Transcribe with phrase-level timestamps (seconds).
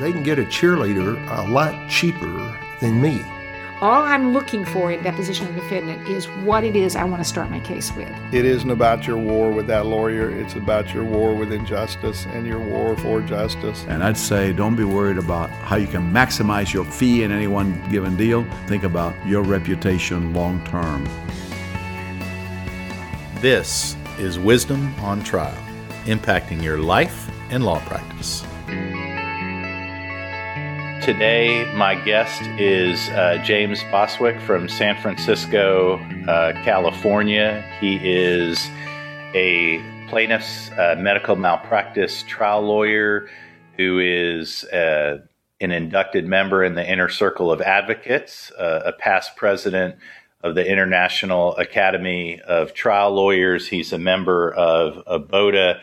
[0.00, 3.22] they can get a cheerleader a lot cheaper than me.
[3.82, 7.28] All I'm looking for in deposition of defendant is what it is I want to
[7.28, 8.10] start my case with.
[8.32, 12.46] It isn't about your war with that lawyer, it's about your war with injustice and
[12.46, 13.84] your war for justice.
[13.88, 17.46] And I'd say don't be worried about how you can maximize your fee in any
[17.46, 18.44] one given deal.
[18.66, 21.08] Think about your reputation long term.
[23.36, 25.56] This is Wisdom on Trial,
[26.04, 28.44] impacting your life and law practice.
[31.02, 35.96] Today, my guest is uh, James Bostwick from San Francisco,
[36.28, 37.64] uh, California.
[37.80, 38.68] He is
[39.34, 43.30] a plaintiff's uh, medical malpractice trial lawyer
[43.78, 45.20] who is uh,
[45.62, 49.96] an inducted member in the Inner Circle of Advocates, uh, a past president
[50.42, 53.66] of the International Academy of Trial Lawyers.
[53.66, 55.80] He's a member of ABOTA.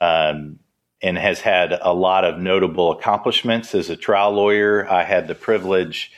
[0.00, 0.60] Um,
[1.02, 4.90] and has had a lot of notable accomplishments as a trial lawyer.
[4.90, 6.10] I had the privilege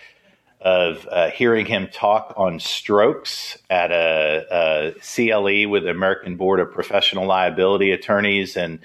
[0.61, 6.61] of uh, hearing him talk on strokes at a, a, CLE with the American Board
[6.61, 8.81] of Professional Liability Attorneys, and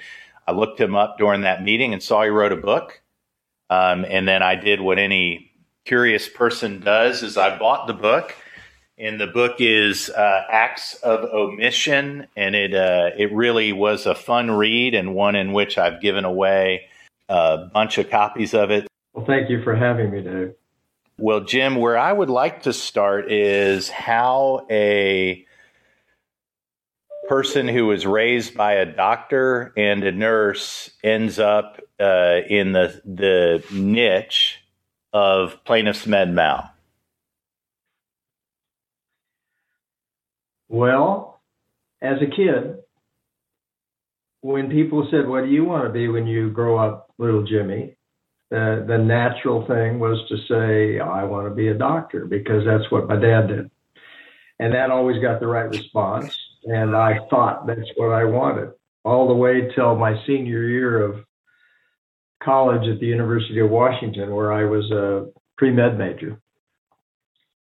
[0.48, 3.02] I looked him up during that meeting and saw he wrote a book.
[3.70, 5.52] Um, and then I did what any
[5.86, 8.36] curious person does: is I bought the book
[8.98, 14.16] and the book is uh, Acts of Omission, and it uh, it really was a
[14.16, 16.88] fun read and one in which I've given away
[17.30, 18.88] a bunch of copies of it.
[19.14, 20.54] Well, thank you for having me, Dave.
[21.18, 25.46] Well, Jim, where I would like to start is how a
[27.28, 33.02] person who was raised by a doctor and a nurse ends up uh, in the
[33.06, 34.60] the niche
[35.14, 36.73] of plaintiff's med mal.
[40.74, 41.40] Well,
[42.02, 42.78] as a kid,
[44.42, 47.96] when people said, What do you want to be when you grow up, little Jimmy?
[48.50, 52.92] The, the natural thing was to say, I want to be a doctor because that's
[52.92, 53.70] what my dad did.
[54.58, 56.36] And that always got the right response.
[56.64, 58.72] And I thought that's what I wanted
[59.06, 61.24] all the way till my senior year of
[62.44, 66.42] college at the University of Washington, where I was a pre med major.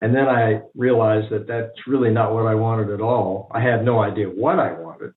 [0.02, 3.50] And then I realized that that's really not what I wanted at all.
[3.52, 5.14] I had no idea what I wanted.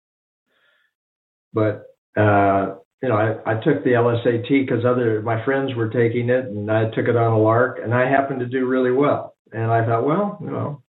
[1.55, 1.87] But,
[2.17, 6.47] uh, you know, I, I took the LSAT because other my friends were taking it
[6.47, 9.35] and I took it on a lark and I happened to do really well.
[9.53, 10.83] And I thought, well, you know,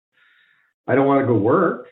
[0.87, 1.89] I don't want to go work.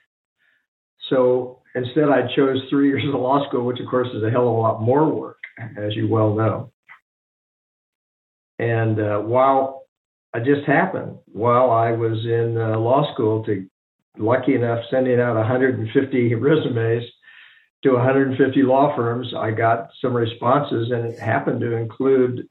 [1.10, 4.48] So instead, I chose three years of law school, which of course is a hell
[4.48, 5.38] of a lot more work,
[5.76, 6.72] as you well know.
[8.58, 9.79] And uh, while
[10.34, 13.66] it just happened while I was in uh, law school to
[14.18, 17.04] lucky enough sending out 150 resumes
[17.82, 19.32] to 150 law firms.
[19.36, 22.48] I got some responses, and it happened to include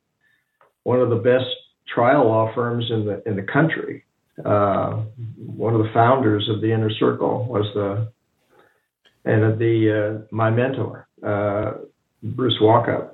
[0.83, 1.47] one of the best
[1.87, 4.05] trial law firms in the in the country.
[4.43, 5.03] Uh,
[5.37, 8.11] one of the founders of the Inner Circle was the
[9.25, 11.73] and the uh, my mentor, uh,
[12.23, 13.11] Bruce Walkup,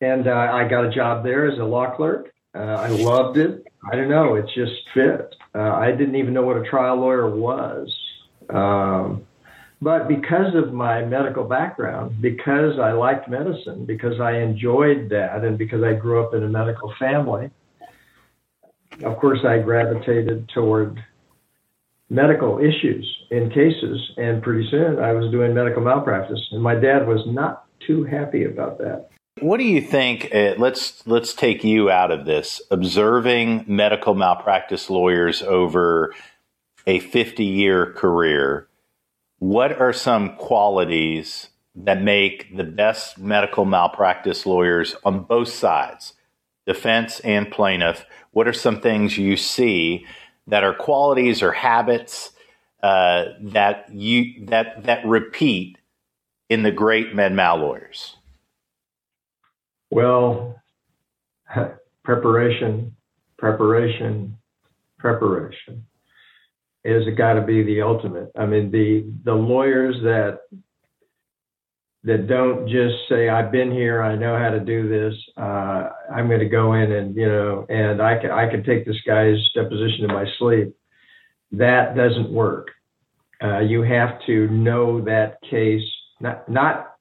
[0.00, 2.32] and uh, I got a job there as a law clerk.
[2.54, 3.61] Uh, I loved it.
[3.90, 4.34] I don't know.
[4.36, 5.34] It just fit.
[5.54, 7.92] Uh, I didn't even know what a trial lawyer was.
[8.48, 9.26] Um,
[9.80, 15.58] but because of my medical background, because I liked medicine, because I enjoyed that, and
[15.58, 17.50] because I grew up in a medical family,
[19.02, 21.02] of course, I gravitated toward
[22.08, 23.98] medical issues in cases.
[24.18, 26.40] And pretty soon I was doing medical malpractice.
[26.52, 29.08] And my dad was not too happy about that.
[29.40, 30.28] What do you think?
[30.32, 32.60] Uh, let's let's take you out of this.
[32.70, 36.14] Observing medical malpractice lawyers over
[36.86, 38.68] a 50 year career,
[39.38, 46.12] what are some qualities that make the best medical malpractice lawyers on both sides,
[46.66, 48.04] defense and plaintiff?
[48.32, 50.06] What are some things you see
[50.46, 52.32] that are qualities or habits
[52.82, 55.78] uh, that you that that repeat
[56.50, 58.18] in the great med mal lawyers?
[59.92, 60.56] Well,
[62.04, 62.96] preparation,
[63.36, 64.38] preparation,
[64.98, 65.84] preparation
[66.82, 68.32] is got to be the ultimate.
[68.36, 70.40] I mean, the the lawyers that
[72.04, 75.14] that don't just say I've been here, I know how to do this.
[75.36, 78.86] Uh, I'm going to go in and you know, and I can I can take
[78.86, 80.74] this guy's deposition in my sleep.
[81.52, 82.68] That doesn't work.
[83.44, 85.86] Uh, you have to know that case,
[86.18, 86.91] not not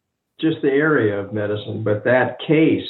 [0.42, 2.88] just the area of medicine, but that case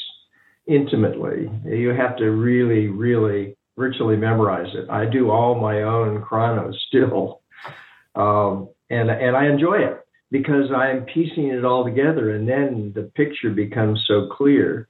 [0.67, 1.49] intimately.
[1.65, 4.89] You have to really, really virtually memorize it.
[4.89, 7.41] I do all my own chronos still.
[8.15, 13.03] Um, and, and I enjoy it because I'm piecing it all together and then the
[13.03, 14.87] picture becomes so clear.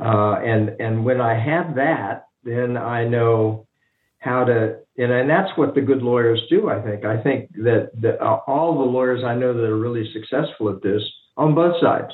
[0.00, 3.66] Uh, and and when I have that, then I know
[4.28, 7.04] how to and, and that's what the good lawyers do i think.
[7.04, 10.82] I think that the, uh, all the lawyers i know that are really successful at
[10.82, 11.02] this
[11.36, 12.12] on both sides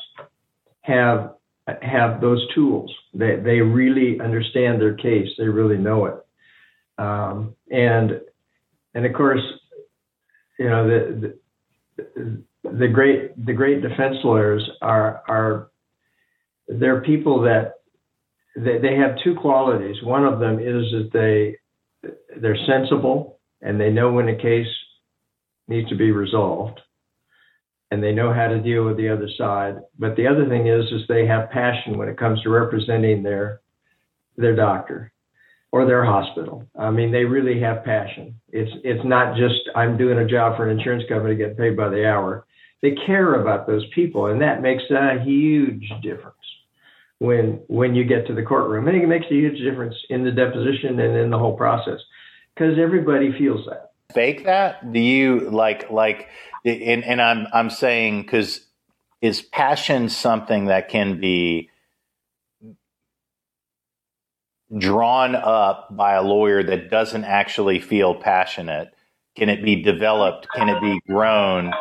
[0.82, 1.34] have
[1.82, 2.92] have those tools.
[3.14, 5.28] They they really understand their case.
[5.38, 6.14] They really know it.
[6.98, 8.20] Um, and
[8.94, 9.42] and of course
[10.58, 11.38] you know the,
[11.96, 15.70] the the great the great defense lawyers are are
[16.68, 17.74] they're people that
[18.56, 20.02] they, they have two qualities.
[20.02, 21.56] One of them is that they
[22.40, 24.66] they're sensible and they know when a case
[25.68, 26.80] needs to be resolved
[27.90, 29.76] and they know how to deal with the other side.
[29.98, 33.60] But the other thing is, is they have passion when it comes to representing their
[34.36, 35.12] their doctor
[35.70, 36.66] or their hospital.
[36.76, 38.40] I mean, they really have passion.
[38.50, 41.88] It's it's not just I'm doing a job for an insurance company getting paid by
[41.88, 42.46] the hour.
[42.82, 46.33] They care about those people, and that makes a huge difference
[47.24, 48.86] when when you get to the courtroom.
[48.86, 52.00] And it makes a huge difference in the deposition and in the whole process
[52.54, 53.92] because everybody feels that.
[54.12, 54.92] Fake that?
[54.92, 56.28] Do you like like?
[56.64, 58.60] And, and I'm I'm saying because
[59.20, 61.70] is passion something that can be
[64.76, 68.92] drawn up by a lawyer that doesn't actually feel passionate?
[69.36, 70.46] Can it be developed?
[70.54, 71.72] Can it be grown?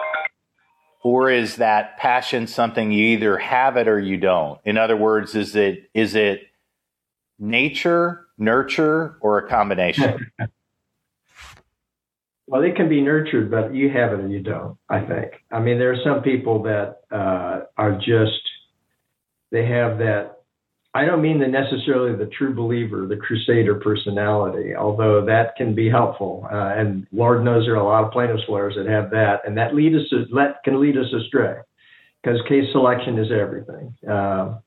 [1.04, 4.60] Or is that passion something you either have it or you don't?
[4.64, 6.48] In other words, is it is it
[7.38, 10.32] nature, nurture, or a combination?
[12.48, 14.78] well, it can be nurtured, but you have it and you don't.
[14.90, 15.34] I think.
[15.52, 18.42] I mean, there are some people that uh, are just
[19.52, 20.43] they have that
[20.96, 25.90] I don't mean the necessarily the true believer, the crusader personality, although that can be
[25.90, 26.48] helpful.
[26.52, 29.58] Uh, and Lord knows there are a lot of plaintiffs lawyers that have that, and
[29.58, 31.58] that lead us that can lead us astray
[32.22, 33.96] because case selection is everything.
[34.08, 34.60] Uh,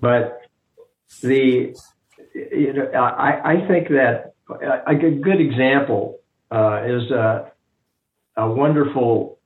[0.00, 0.40] but
[1.20, 1.74] the
[2.34, 6.20] you know I, I think that a, a good example
[6.52, 7.50] uh, is a,
[8.36, 9.40] a wonderful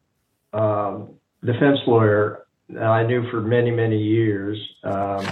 [0.53, 4.59] um, defense lawyer that I knew for many many years.
[4.83, 5.27] Um,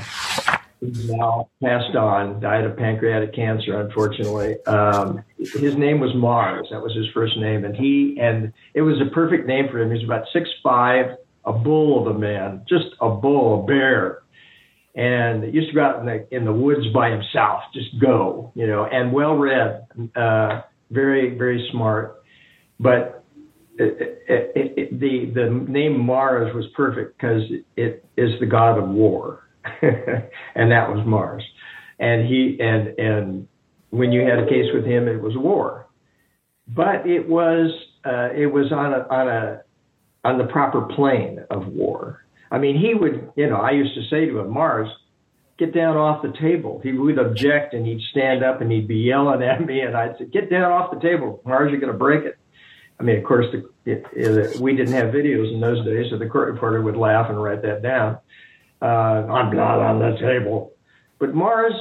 [0.83, 4.57] Now passed on, died of pancreatic cancer, unfortunately.
[4.67, 6.67] Um, his name was Mars.
[6.73, 7.65] That was his first name.
[7.65, 9.91] And he, and it was a perfect name for him.
[9.91, 14.23] He was about six five, a bull of a man, just a bull, a bear.
[14.97, 18.51] And he used to go out in the, in the woods by himself, just go,
[18.57, 19.87] you know, and well read,
[20.17, 22.25] uh, very, very smart.
[22.81, 23.25] But
[23.79, 27.43] it, it, it, the, the name Mars was perfect because
[27.77, 29.42] it is the god of war
[29.83, 31.45] and that was Mars.
[31.99, 33.49] And he and and
[33.91, 35.87] when you had a case with him, it was war,
[36.69, 37.71] but it was
[38.05, 39.63] uh, it was on a on a
[40.25, 42.25] on the proper plane of war.
[42.51, 44.89] I mean, he would, you know, I used to say to him, Mars,
[45.59, 46.81] get down off the table.
[46.83, 50.19] He would object and he'd stand up and he'd be yelling at me, and I'd
[50.19, 52.37] say, get down off the table, Mars, you're going to break it.
[53.01, 56.19] I mean, of course, the, it, it, we didn't have videos in those days, so
[56.19, 58.19] the court reporter would laugh and write that down
[58.83, 60.73] uh, on blood on the table.
[61.19, 61.73] But Mars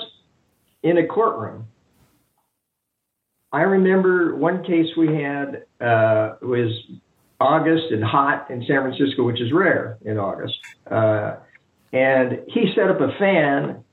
[0.83, 1.67] in a courtroom.
[3.51, 6.71] I remember one case we had uh, was
[7.39, 10.57] August and hot in San Francisco, which is rare in August.
[10.89, 11.37] Uh,
[11.91, 13.83] and he set up a fan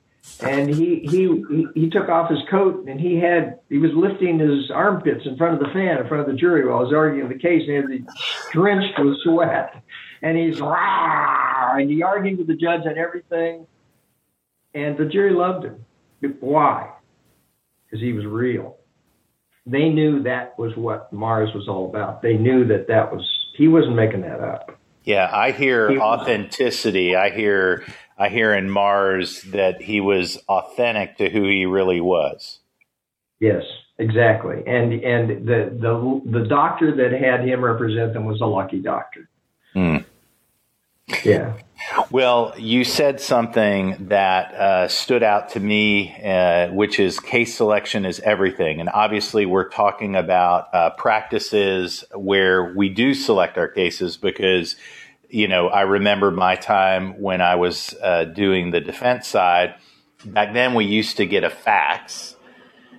[0.41, 4.71] and he, he he took off his coat and he had he was lifting his
[4.71, 7.29] armpits in front of the fan in front of the jury while I was arguing
[7.29, 8.15] the case and he was
[8.53, 9.83] drenched with sweat
[10.23, 11.48] and he's Rah!
[11.77, 13.67] And he argued with the judge on everything,
[14.75, 15.85] and the jury loved him.
[16.41, 16.91] Why?
[17.85, 18.77] Because he was real.
[19.67, 22.23] They knew that was what Mars was all about.
[22.23, 24.79] They knew that that was he wasn't making that up.
[25.05, 27.17] Yeah, I hear he authenticity.
[27.17, 27.85] I hear
[28.19, 32.59] I hear in Mars that he was authentic to who he really was.
[33.41, 33.63] Yes,
[33.99, 34.63] exactly.
[34.67, 39.29] And and the the the doctor that had him represent them was a lucky doctor.
[39.75, 40.05] Mm.
[41.25, 41.55] Yeah.
[42.11, 48.05] Well, you said something that uh, stood out to me, uh, which is case selection
[48.05, 48.81] is everything.
[48.81, 54.77] And obviously, we're talking about uh, practices where we do select our cases because,
[55.29, 59.75] you know, I remember my time when I was uh, doing the defense side.
[60.25, 62.37] Back then, we used to get a fax.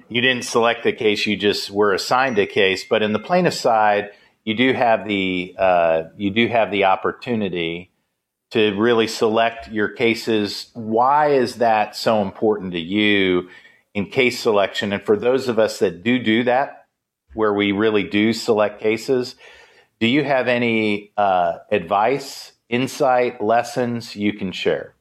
[0.08, 2.84] You didn't select the case, you just were assigned a case.
[2.84, 4.10] But in the plaintiff side,
[4.44, 7.92] you do have the uh, you do have the opportunity
[8.52, 10.70] to really select your cases.
[10.74, 13.50] Why is that so important to you
[13.94, 14.92] in case selection?
[14.94, 16.88] And for those of us that do do that,
[17.34, 19.36] where we really do select cases,
[20.00, 24.96] do you have any uh, advice, insight, lessons you can share?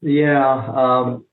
[0.00, 0.72] Yeah.
[0.74, 1.26] Um,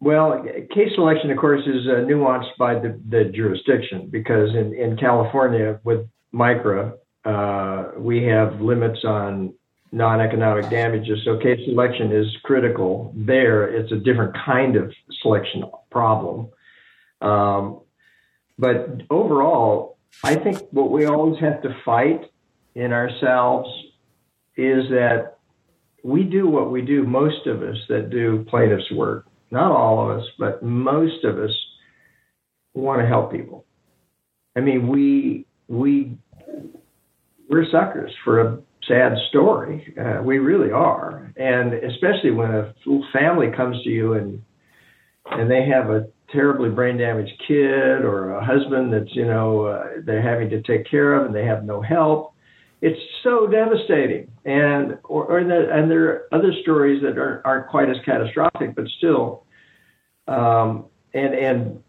[0.00, 4.96] well, case selection, of course, is uh, nuanced by the, the jurisdiction because in, in
[4.96, 6.92] California with MICRA,
[7.24, 9.54] uh, we have limits on
[9.90, 11.20] non-economic damages.
[11.24, 13.68] So case selection is critical there.
[13.68, 16.48] It's a different kind of selection problem.
[17.20, 17.80] Um,
[18.58, 22.30] but overall, I think what we always have to fight
[22.74, 23.68] in ourselves
[24.56, 25.38] is that
[26.02, 30.18] we do what we do, most of us that do plaintiff's work, not all of
[30.18, 31.50] us, but most of us
[32.74, 33.64] want to help people.
[34.56, 36.16] I mean, we, we,
[37.48, 39.94] we're suckers for a sad story.
[40.00, 41.32] Uh, we really are.
[41.36, 42.74] And especially when a
[43.12, 44.42] family comes to you and,
[45.26, 49.84] and they have a terribly brain damaged kid or a husband that's you know uh,
[50.04, 52.34] they're having to take care of and they have no help
[52.82, 57.88] it's so devastating and or, or and there are other stories that aren't, aren't quite
[57.88, 59.44] as catastrophic but still
[60.26, 61.82] um, and and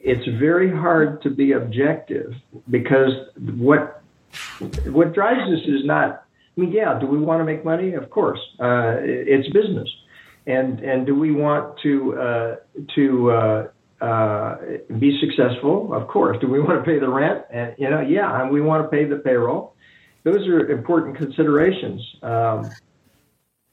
[0.00, 2.32] it's very hard to be objective
[2.70, 3.12] because
[3.56, 4.03] what
[4.86, 6.24] what drives us is not
[6.56, 9.88] i mean yeah do we want to make money of course uh, it's business
[10.46, 12.56] and and do we want to uh,
[12.94, 13.68] to uh,
[14.00, 14.56] uh,
[14.98, 15.94] be successful?
[15.94, 16.36] Of course.
[16.40, 17.44] Do we want to pay the rent?
[17.50, 19.74] And you know, yeah, and we want to pay the payroll.
[20.24, 22.02] Those are important considerations.
[22.22, 22.70] Um,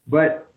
[0.07, 0.51] but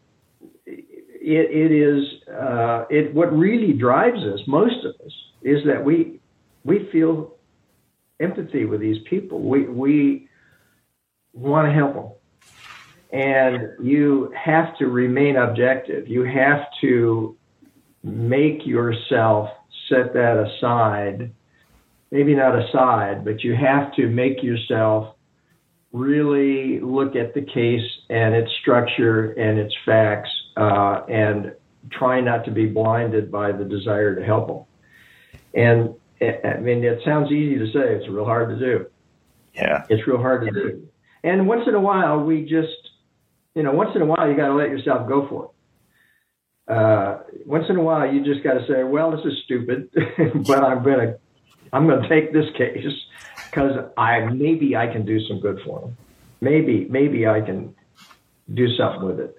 [0.66, 0.84] it,
[1.20, 6.20] it is uh, it what really drives us, most of us, is that we
[6.64, 7.33] we feel
[8.20, 9.40] empathy with these people.
[9.40, 10.28] We we
[11.32, 12.10] want to help them
[13.14, 16.08] and you have to remain objective.
[16.08, 17.36] You have to
[18.02, 19.50] make yourself
[19.88, 21.32] set that aside.
[22.10, 25.14] Maybe not aside, but you have to make yourself
[25.92, 31.52] really look at the case and its structure and its facts uh, and
[31.90, 34.64] try not to be blinded by the desire to help them.
[35.54, 38.86] And I mean, it sounds easy to say, it's real hard to do.
[39.54, 39.84] Yeah.
[39.88, 40.88] It's real hard to do.
[41.22, 42.84] And once in a while, we just
[43.54, 45.50] you know, once in a while you got to let yourself go for it.
[46.72, 49.90] Uh, once in a while you just got to say, well, this is stupid,
[50.46, 51.16] but I'm gonna,
[51.72, 52.84] I'm gonna take this case
[53.50, 55.96] because I maybe I can do some good for them.
[56.40, 57.74] Maybe, maybe I can
[58.52, 59.36] do something with it.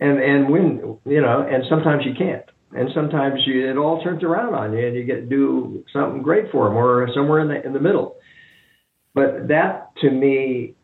[0.00, 4.22] And and when you know, and sometimes you can't, and sometimes you, it all turns
[4.22, 7.64] around on you, and you get do something great for them, or somewhere in the
[7.64, 8.16] in the middle.
[9.14, 10.74] But that to me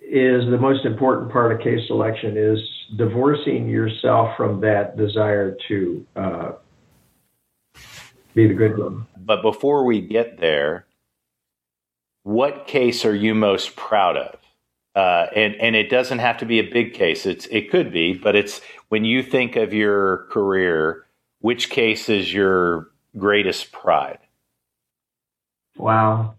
[0.00, 2.60] is the most important part of case selection is
[2.96, 6.52] divorcing yourself from that desire to uh,
[8.34, 9.06] be the good one.
[9.16, 10.86] But before we get there,
[12.22, 14.38] what case are you most proud of?
[14.94, 17.26] Uh, and and it doesn't have to be a big case.
[17.26, 21.05] It's it could be, but it's when you think of your career,
[21.40, 24.18] which case is your greatest pride?
[25.76, 26.36] Wow,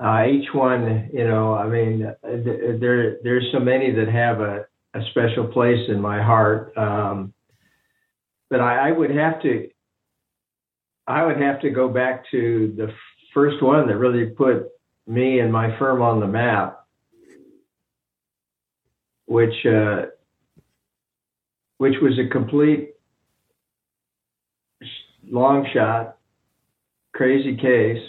[0.00, 5.02] uh, each one, you know, I mean, there there's so many that have a, a
[5.10, 6.76] special place in my heart.
[6.76, 7.32] Um,
[8.48, 9.68] but I, I would have to,
[11.06, 12.92] I would have to go back to the
[13.34, 14.68] first one that really put
[15.06, 16.84] me and my firm on the map,
[19.26, 20.06] which uh,
[21.78, 22.90] which was a complete
[25.24, 26.18] long shot,
[27.12, 28.02] crazy case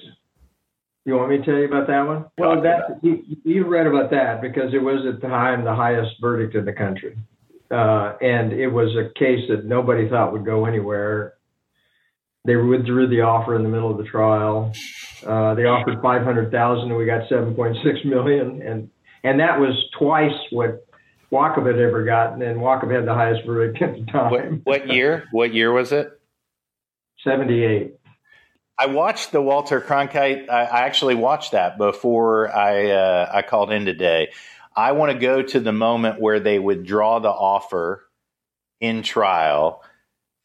[1.10, 2.26] you want me to tell you about that one?
[2.38, 6.12] Well, that you, you read about that because it was at the time the highest
[6.22, 7.18] verdict in the country,
[7.72, 11.34] uh, and it was a case that nobody thought would go anywhere.
[12.46, 14.72] They withdrew the offer in the middle of the trial.
[15.26, 18.90] Uh, they offered five hundred thousand, and we got seven point six million, and
[19.24, 20.86] and that was twice what
[21.32, 24.62] Wachovia had ever gotten, and Wachovia had the highest verdict at the time.
[24.64, 25.28] What, what year?
[25.32, 26.12] What year was it?
[27.24, 27.96] Seventy eight.
[28.78, 30.50] I watched the Walter Cronkite.
[30.50, 34.30] I, I actually watched that before I uh, I called in today.
[34.76, 38.06] I want to go to the moment where they withdraw the offer
[38.80, 39.84] in trial.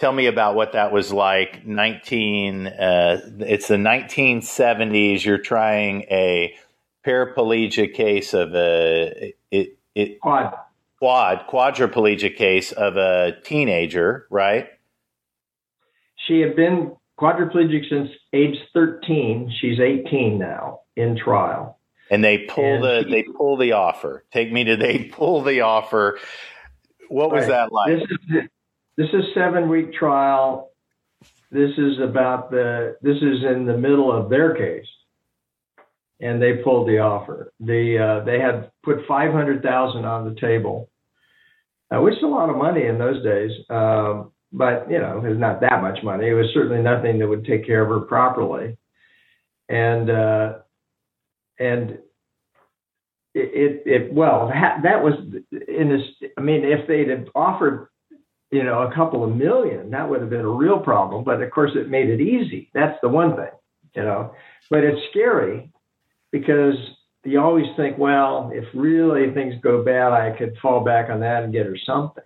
[0.01, 1.65] Tell me about what that was like.
[1.65, 2.67] Nineteen.
[2.67, 5.25] Uh, it's the nineteen seventies.
[5.25, 6.57] You're trying a
[7.07, 10.55] paraplegia case of a it it quad
[11.05, 14.69] quad quadriplegic case of a teenager, right?
[16.27, 19.53] She had been quadriplegic since age 13.
[19.61, 21.79] She's 18 now in trial.
[22.11, 24.25] And they pull and the she, they pull the offer.
[24.33, 26.19] Take me to they pull the offer.
[27.11, 27.49] What was right.
[27.49, 27.99] that like?
[27.99, 28.49] This is
[28.97, 30.71] this is seven week trial.
[31.51, 34.87] This is about the this is in the middle of their case,
[36.19, 37.53] and they pulled the offer.
[37.61, 40.91] The uh, they had put five hundred thousand on the table,
[41.91, 43.51] uh, which is a lot of money in those days.
[43.71, 46.29] Um, but you know, it's not that much money.
[46.29, 48.77] It was certainly nothing that would take care of her properly,
[49.69, 50.53] and uh,
[51.59, 51.99] and
[53.35, 55.15] it, it, it well that was
[55.51, 56.31] in this.
[56.39, 57.89] I mean, if they'd have offered
[58.53, 61.25] you know a couple of million, that would have been a real problem.
[61.25, 62.71] But of course, it made it easy.
[62.75, 63.51] That's the one thing,
[63.97, 64.35] you know.
[64.71, 65.73] But it's scary
[66.31, 66.77] because
[67.25, 71.43] you always think, well, if really things go bad, I could fall back on that
[71.43, 72.25] and get her something.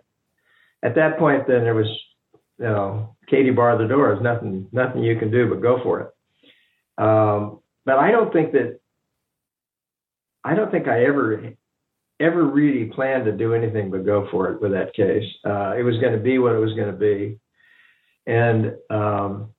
[0.83, 1.89] At that point, then there was
[2.59, 4.09] you know, Katie barred the door.
[4.09, 7.03] There's nothing, nothing you can do but go for it.
[7.03, 8.81] Um, but I don't think that,
[10.45, 11.53] I don't think I ever,
[12.21, 15.25] ever really planned to do anything but go for it with that case.
[15.45, 17.39] Uh, it was going to be what it was going to be,
[18.27, 19.51] and um,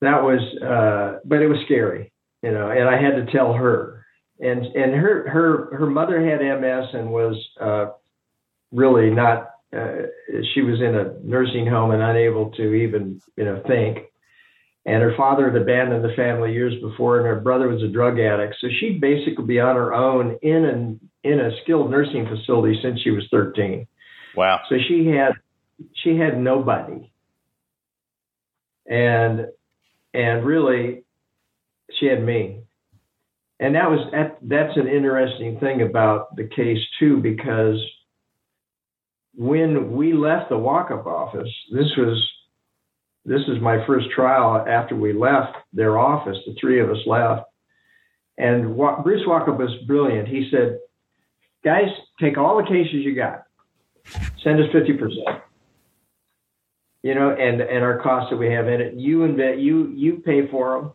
[0.00, 2.11] that was, uh, but it was scary,
[2.42, 2.70] you know.
[2.70, 4.04] And I had to tell her,
[4.40, 7.86] and and her her her mother had MS and was uh,
[8.72, 10.06] really not uh,
[10.54, 13.98] she was in a nursing home and unable to even you know think.
[14.84, 18.18] And her father had abandoned the family years before and her brother was a drug
[18.18, 18.56] addict.
[18.60, 23.00] So she'd basically be on her own in an in a skilled nursing facility since
[23.00, 23.86] she was 13
[24.34, 24.60] wow.
[24.68, 25.32] So she had
[25.94, 27.12] she had nobody.
[28.86, 29.46] And
[30.12, 31.04] and really
[31.98, 32.62] she had me
[33.62, 34.00] and that was
[34.42, 37.80] that's an interesting thing about the case too because
[39.34, 42.30] when we left the Walkup office, this was
[43.24, 46.36] this is my first trial after we left their office.
[46.44, 47.44] The three of us left,
[48.36, 50.26] and Bruce Walkup was brilliant.
[50.26, 50.80] He said,
[51.64, 51.88] "Guys,
[52.20, 53.44] take all the cases you got,
[54.42, 55.40] send us fifty percent."
[57.04, 60.16] You know, and and our costs that we have in it, you invest, you you
[60.24, 60.92] pay for them.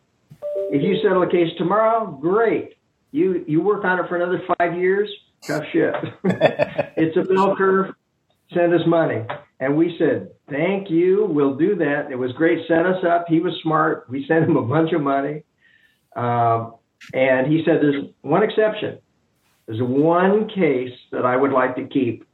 [0.70, 2.74] If you settle a case tomorrow, great.
[3.10, 5.08] You you work on it for another five years,
[5.46, 5.94] tough shit.
[6.96, 7.94] it's a bell curve
[8.52, 9.24] send us money.
[9.60, 11.26] And we said, thank you.
[11.28, 12.10] We'll do that.
[12.10, 12.66] It was great.
[12.68, 13.26] Set us up.
[13.28, 14.06] He was smart.
[14.08, 15.44] We sent him a bunch of money.
[16.16, 16.74] Um,
[17.12, 18.98] and he said, there's one exception.
[19.66, 22.26] There's one case that I would like to keep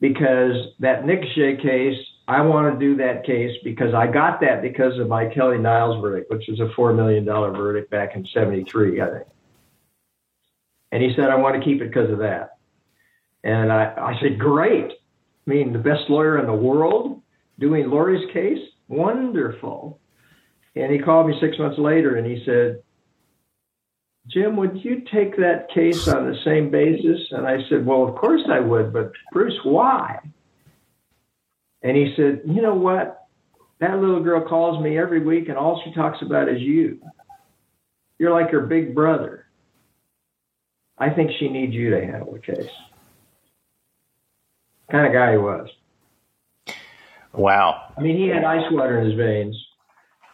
[0.00, 4.98] because that Nicolet case, I want to do that case because I got that because
[4.98, 9.10] of my Kelly Niles verdict, which was a $4 million verdict back in 73, I
[9.10, 9.24] think.
[10.90, 12.58] And he said, I want to keep it because of that.
[13.44, 14.90] And I, I said, great.
[14.90, 17.22] I mean, the best lawyer in the world
[17.58, 18.58] doing Lori's case?
[18.88, 20.00] Wonderful.
[20.74, 22.82] And he called me six months later and he said,
[24.28, 27.20] Jim, would you take that case on the same basis?
[27.30, 30.18] And I said, Well, of course I would, but Bruce, why?
[31.86, 33.26] And he said, You know what?
[33.78, 37.00] That little girl calls me every week and all she talks about is you.
[38.18, 39.46] You're like her big brother.
[40.98, 42.70] I think she needs you to handle the case
[44.90, 45.68] kind of guy he was.
[47.32, 47.92] Wow.
[47.96, 49.56] I mean, he had ice water in his veins,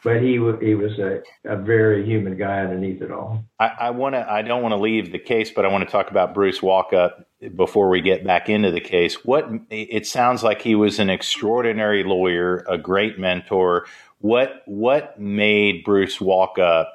[0.04, 3.44] but he he was a, a very human guy underneath it all.
[3.58, 4.30] I, I want to.
[4.30, 7.24] I don't want to leave the case, but I want to talk about Bruce Walkup
[7.56, 9.24] before we get back into the case.
[9.24, 13.86] What it sounds like he was an extraordinary lawyer, a great mentor.
[14.18, 16.86] What what made Bruce Walkup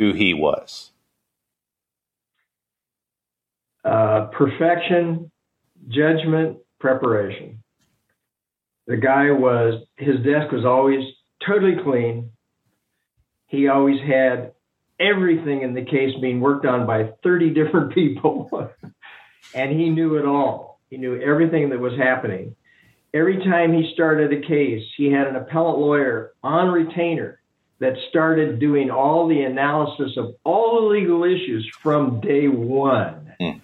[0.00, 0.90] who he was?
[3.84, 5.30] Uh, perfection,
[5.88, 7.62] judgment, preparation.
[8.86, 11.04] The guy was, his desk was always
[11.46, 12.30] totally clean.
[13.46, 14.52] He always had
[14.98, 18.50] everything in the case being worked on by 30 different people.
[19.54, 20.80] and he knew it all.
[20.90, 22.56] He knew everything that was happening.
[23.12, 27.40] Every time he started a case, he had an appellate lawyer on retainer
[27.80, 33.32] that started doing all the analysis of all the legal issues from day one.
[33.40, 33.60] Mm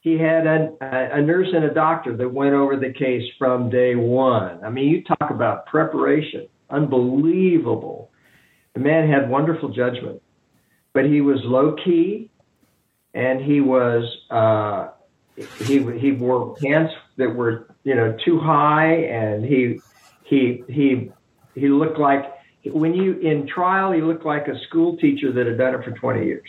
[0.00, 3.94] he had a, a, nurse and a doctor that went over the case from day
[3.94, 4.62] one.
[4.64, 8.10] I mean, you talk about preparation, unbelievable.
[8.74, 10.22] The man had wonderful judgment,
[10.94, 12.30] but he was low key,
[13.14, 14.88] and he was uh,
[15.64, 19.80] he he wore pants that were you know too high, and he
[20.24, 21.10] he he
[21.54, 22.24] he looked like
[22.66, 25.92] when you in trial he looked like a school teacher that had done it for
[25.92, 26.48] 20 years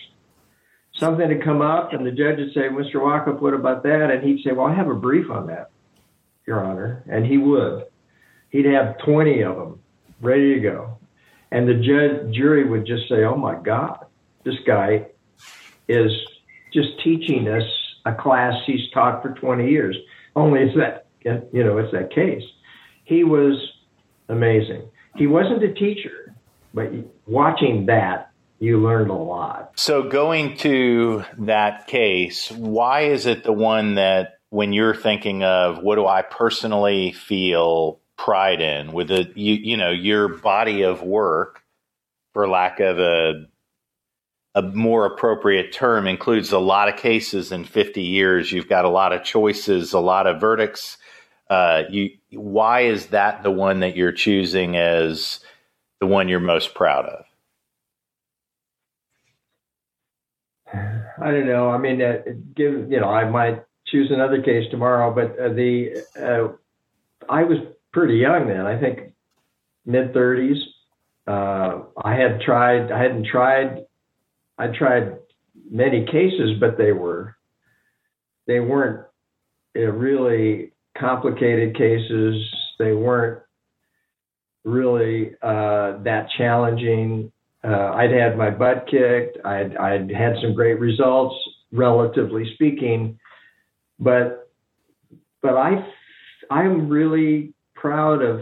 [1.00, 2.96] something to come up, and the judge would say, Mr.
[2.96, 4.12] Walkup, what about that?
[4.12, 5.72] And he'd say, Well, I have a brief on that,
[6.46, 7.04] Your Honor.
[7.10, 7.86] And he would.
[8.50, 9.80] He'd have 20 of them
[10.22, 10.98] ready to go.
[11.52, 14.06] And the judge, jury would just say, Oh my God,
[14.44, 15.08] this guy
[15.88, 16.12] is
[16.74, 17.64] just teaching us
[18.06, 19.98] a class he's taught for 20 years.
[20.36, 21.08] Only it's that,
[21.54, 22.44] you know, it's that case.
[23.04, 23.56] He was
[24.30, 24.90] amazing.
[25.16, 26.36] He wasn't a teacher,
[26.74, 26.92] but
[27.26, 29.72] watching that you learned a lot.
[29.76, 35.80] So, going to that case, why is it the one that when you're thinking of
[35.80, 41.02] what do I personally feel pride in with the you you know your body of
[41.02, 41.64] work,
[42.34, 43.46] for lack of a
[44.60, 48.52] a more appropriate term, includes a lot of cases in 50 years.
[48.52, 50.98] You've got a lot of choices, a lot of verdicts.
[51.50, 55.40] Uh, you, why is that the one that you're choosing as
[56.00, 57.26] the one you're most proud of?
[61.22, 61.70] I don't know.
[61.70, 62.20] I mean, uh,
[62.56, 66.54] give you know, I might choose another case tomorrow, but uh, the uh,
[67.28, 67.58] I was
[67.92, 68.66] pretty young then.
[68.66, 69.14] I think
[69.86, 70.58] mid thirties.
[71.28, 72.92] Uh, I had tried.
[72.92, 73.86] I hadn't tried.
[74.60, 75.18] I tried
[75.72, 77.36] many cases, but they were
[78.46, 79.06] they weren't
[79.74, 82.36] really complicated cases.
[82.78, 83.42] They weren't
[84.66, 87.32] really uh, that challenging.
[87.64, 89.38] Uh, I'd had my butt kicked.
[89.46, 91.36] I'd, I'd had some great results,
[91.72, 93.20] relatively speaking,
[94.00, 94.50] but
[95.42, 95.86] but I
[96.50, 98.42] I'm really proud of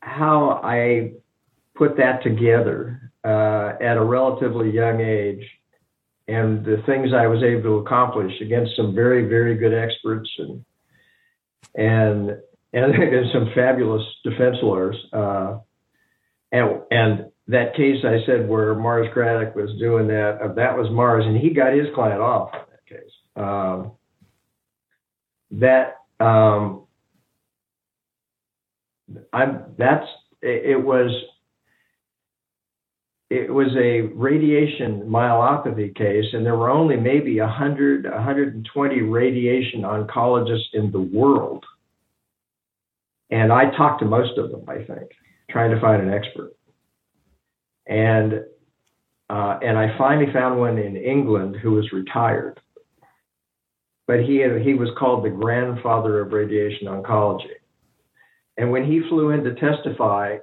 [0.00, 1.12] how I
[1.74, 5.44] put that together uh, at a relatively young age,
[6.28, 10.64] and the things I was able to accomplish against some very very good experts and
[11.74, 12.30] and
[12.72, 14.96] and some fabulous defense lawyers.
[15.12, 15.58] Uh,
[16.52, 20.88] and and that case I said where Mars Craddock was doing that, uh, that was
[20.90, 23.12] Mars, and he got his client off in that case.
[23.36, 23.92] Um,
[25.52, 26.86] that um,
[29.32, 30.06] I'm that's
[30.42, 31.10] it, it was
[33.30, 40.74] it was a radiation myelopathy case, and there were only maybe 100, 120 radiation oncologists
[40.74, 41.64] in the world.
[43.30, 45.12] And I talked to most of them, I think,
[45.48, 46.54] trying to find an expert
[47.90, 48.44] and
[49.28, 52.58] uh, and I finally found one in England who was retired,
[54.08, 57.44] but he had, he was called the grandfather of radiation oncology.
[58.56, 60.38] And when he flew in to testify,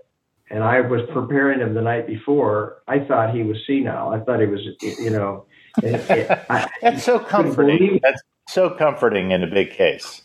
[0.50, 4.10] and I was preparing him the night before, I thought he was senile.
[4.10, 5.46] I thought he was, you know.
[5.84, 8.00] It, it, I, That's so comforting.
[8.02, 10.24] That's so comforting in a big case.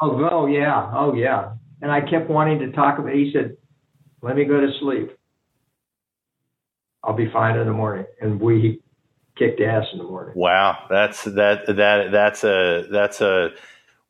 [0.00, 1.52] Oh, oh yeah, oh yeah.
[1.82, 3.12] And I kept wanting to talk about.
[3.12, 3.56] He said,
[4.22, 5.10] "Let me go to sleep."
[7.04, 8.06] I'll be fine in the morning.
[8.20, 8.80] And we
[9.36, 10.34] kicked ass in the morning.
[10.36, 13.50] Wow, that's that that that's a that's a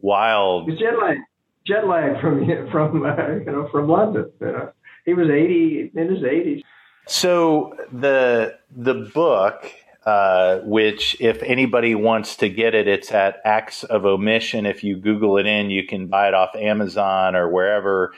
[0.01, 1.18] wild jet lag.
[1.66, 4.31] Jet lag from from uh, you know from London.
[4.40, 4.73] You know?
[5.09, 6.62] He was eighty in his eighties.
[7.07, 9.73] So the the book.
[10.07, 14.64] Uh, which, if anybody wants to get it, it's at Acts of Omission.
[14.64, 18.14] If you Google it in, you can buy it off Amazon or wherever.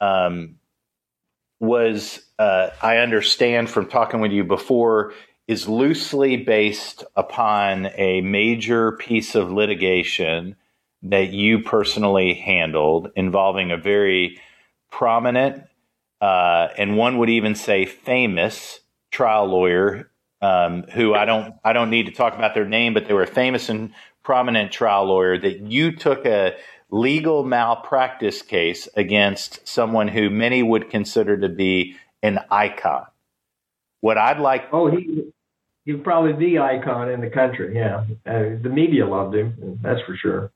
[0.00, 0.54] Um,
[1.60, 5.12] was, uh, I understand from talking with you before,
[5.46, 10.56] is loosely based upon a major piece of litigation
[11.02, 14.40] that you personally handled involving a very
[14.90, 15.64] prominent
[16.24, 20.10] uh, and one would even say famous trial lawyer
[20.40, 23.24] um, who I don't I don't need to talk about their name, but they were
[23.24, 26.56] a famous and prominent trial lawyer that you took a
[26.88, 33.04] legal malpractice case against someone who many would consider to be an icon.
[34.00, 34.68] What I'd like.
[34.72, 35.24] Oh, he,
[35.84, 37.76] he's probably the icon in the country.
[37.76, 38.06] Yeah.
[38.24, 39.78] Uh, the media loved him.
[39.82, 40.50] That's for sure.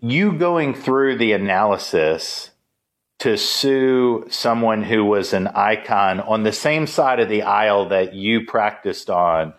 [0.00, 2.52] You going through the analysis
[3.18, 8.14] to sue someone who was an icon on the same side of the aisle that
[8.14, 9.54] you practiced on.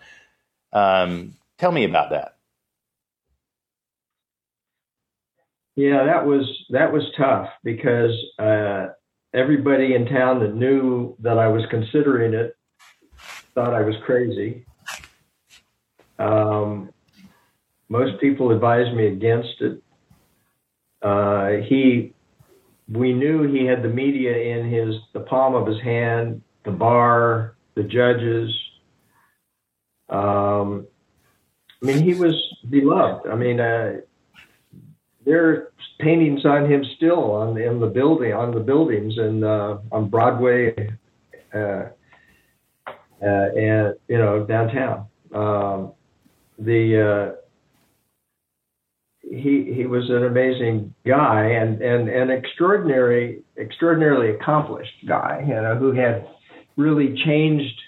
[0.72, 2.36] Um, tell me about that.
[5.74, 8.88] Yeah, that was that was tough because uh,
[9.32, 12.56] everybody in town that knew that I was considering it
[13.58, 14.64] thought I was crazy.
[16.18, 16.90] Um,
[17.88, 19.82] most people advised me against it.
[21.02, 22.14] Uh, he,
[22.90, 27.56] we knew he had the media in his the palm of his hand, the bar,
[27.74, 28.50] the judges.
[30.08, 30.86] Um,
[31.82, 32.34] I mean, he was
[32.68, 33.28] beloved.
[33.28, 33.98] I mean, uh,
[35.24, 39.78] there are paintings on him still on in the building on the buildings and uh,
[39.92, 40.74] on Broadway
[41.54, 41.58] uh,
[43.22, 45.06] uh, and you know downtown.
[45.34, 45.92] Um,
[46.58, 47.47] the uh,
[49.30, 55.76] he he was an amazing guy and and an extraordinary extraordinarily accomplished guy, you know,
[55.76, 56.26] who had
[56.76, 57.80] really changed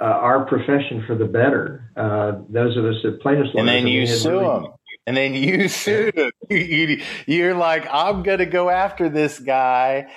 [0.00, 1.90] uh, our profession for the better.
[1.96, 3.60] Uh, those of us at plaintiffs law.
[3.60, 4.72] and then you sue really, him
[5.06, 6.30] and then you sued him.
[6.48, 10.08] You, are like, I'm going to go after this guy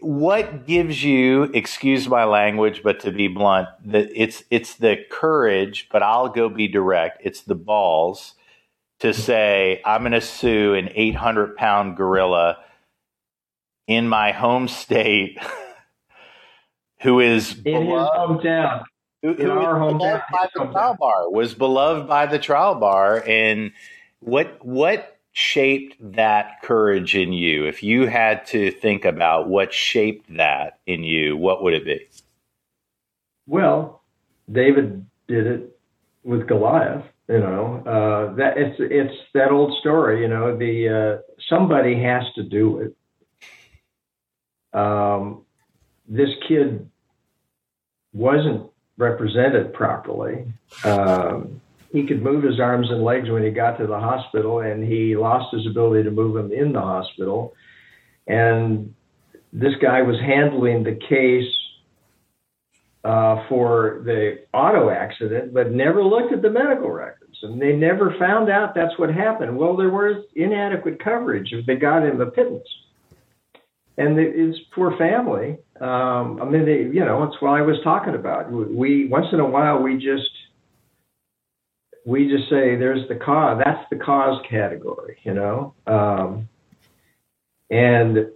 [0.00, 5.88] what gives you excuse my language but to be blunt that it's it's the courage
[5.90, 8.34] but i'll go be direct it's the balls
[9.02, 12.58] to say i'm going to sue an 800 pound gorilla
[13.86, 15.38] in my home state
[17.02, 18.84] who is in beloved, his hometown
[19.22, 23.72] who, who our hometown by the trial bar was beloved by the trial bar and
[24.20, 27.66] what what shaped that courage in you?
[27.66, 32.06] If you had to think about what shaped that in you, what would it be?
[33.46, 34.02] Well,
[34.50, 35.76] David did it
[36.22, 37.04] with Goliath.
[37.28, 40.22] You know uh, that it's it's that old story.
[40.22, 44.78] You know the uh, somebody has to do it.
[44.78, 45.44] Um,
[46.08, 46.88] this kid
[48.12, 50.52] wasn't represented properly.
[50.84, 51.60] Um,
[51.92, 55.16] he could move his arms and legs when he got to the hospital, and he
[55.16, 57.54] lost his ability to move them in the hospital.
[58.26, 58.94] And
[59.52, 61.52] this guy was handling the case
[63.04, 67.36] uh, for the auto accident, but never looked at the medical records.
[67.42, 69.56] And they never found out that's what happened.
[69.56, 72.68] Well, there was inadequate coverage if they got him a pittance.
[73.98, 78.14] And his poor family, um, I mean, they, you know, it's what I was talking
[78.14, 78.50] about.
[78.50, 80.30] We, once in a while, we just,
[82.06, 83.60] we just say there's the cause.
[83.62, 85.74] That's the cause category, you know.
[85.86, 86.48] Um,
[87.68, 88.28] and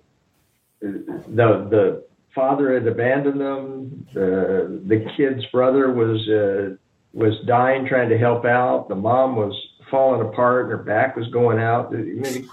[0.81, 2.05] the the
[2.37, 4.07] father had abandoned them.
[4.14, 6.77] The the kid's brother was uh,
[7.12, 8.88] was dying, trying to help out.
[8.88, 9.55] The mom was
[9.90, 11.92] falling apart, and her back was going out.
[11.92, 12.49] I mean,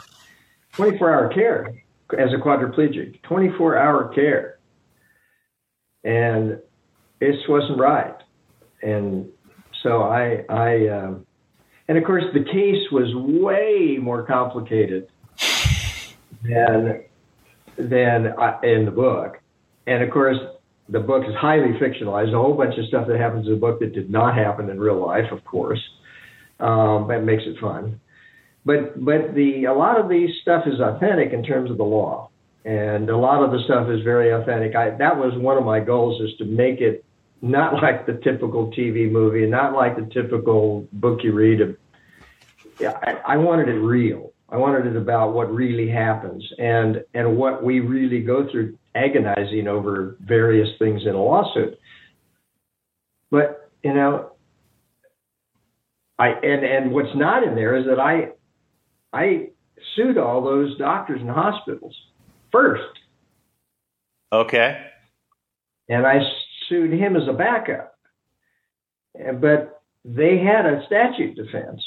[0.72, 1.84] 24 hour care
[2.17, 4.60] as a quadriplegic, 24 hour care,
[6.04, 6.60] and
[7.19, 8.15] it wasn't right.
[8.82, 9.30] And
[9.82, 11.26] so I, I, um,
[11.88, 15.10] and of course, the case was way more complicated
[16.43, 17.04] than
[17.78, 19.39] than I, in the book.
[19.88, 20.38] And of course,
[20.89, 22.34] the book is highly fictionalized.
[22.34, 24.80] A whole bunch of stuff that happens in the book that did not happen in
[24.80, 25.80] real life, of course.
[26.60, 28.00] Um, that makes it fun.
[28.65, 32.30] But but the a lot of these stuff is authentic in terms of the law,
[32.63, 34.76] and a lot of the stuff is very authentic.
[34.76, 37.04] I, that was one of my goals is to make it
[37.41, 41.76] not like the typical TV movie, not like the typical book you read.
[42.82, 44.32] I, I wanted it real.
[44.50, 49.67] I wanted it about what really happens and and what we really go through, agonizing
[49.67, 51.79] over various things in a lawsuit.
[53.32, 54.32] But you know,
[56.19, 58.29] I and and what's not in there is that I
[59.12, 59.49] I
[59.95, 61.95] sued all those doctors and hospitals
[62.51, 62.99] first.
[64.32, 64.86] Okay.
[65.89, 66.19] And I
[66.69, 67.95] sued him as a backup.
[69.39, 71.84] But they had a statute defense.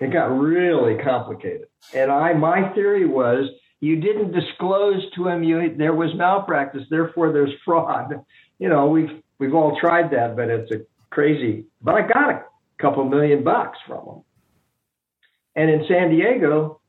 [0.00, 1.68] It got really complicated.
[1.94, 3.48] And I, my theory was
[3.80, 8.24] you didn't disclose to him you there was malpractice, therefore there's fraud.
[8.58, 11.66] You know, we've we've all tried that, but it's a crazy.
[11.82, 12.44] But I got a
[12.80, 14.24] couple million bucks from them.
[15.56, 16.80] And in San Diego,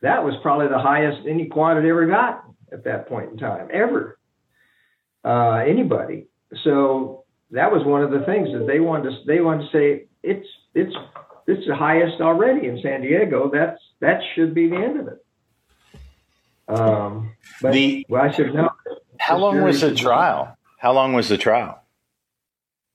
[0.00, 3.68] that was probably the highest any quad had ever gotten at that point in time,
[3.72, 4.18] ever
[5.24, 6.26] uh, anybody.
[6.64, 10.06] So that was one of the things that they wanted to they wanted to say
[10.22, 10.94] it's it's
[11.46, 13.50] it's the highest already in San Diego.
[13.52, 15.19] That's that should be the end of it.
[16.70, 18.70] Um, but the, well, I said no.
[19.18, 20.56] How long was the trial?
[20.78, 21.82] How long was the trial?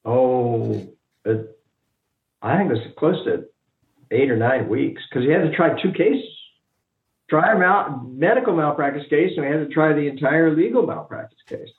[0.05, 0.87] Oh,
[1.25, 1.59] it,
[2.41, 3.45] I think it was close to
[4.11, 6.29] eight or nine weeks because he had to try two cases.
[7.29, 11.39] Try a mal- medical malpractice case, and we had to try the entire legal malpractice
[11.47, 11.69] case.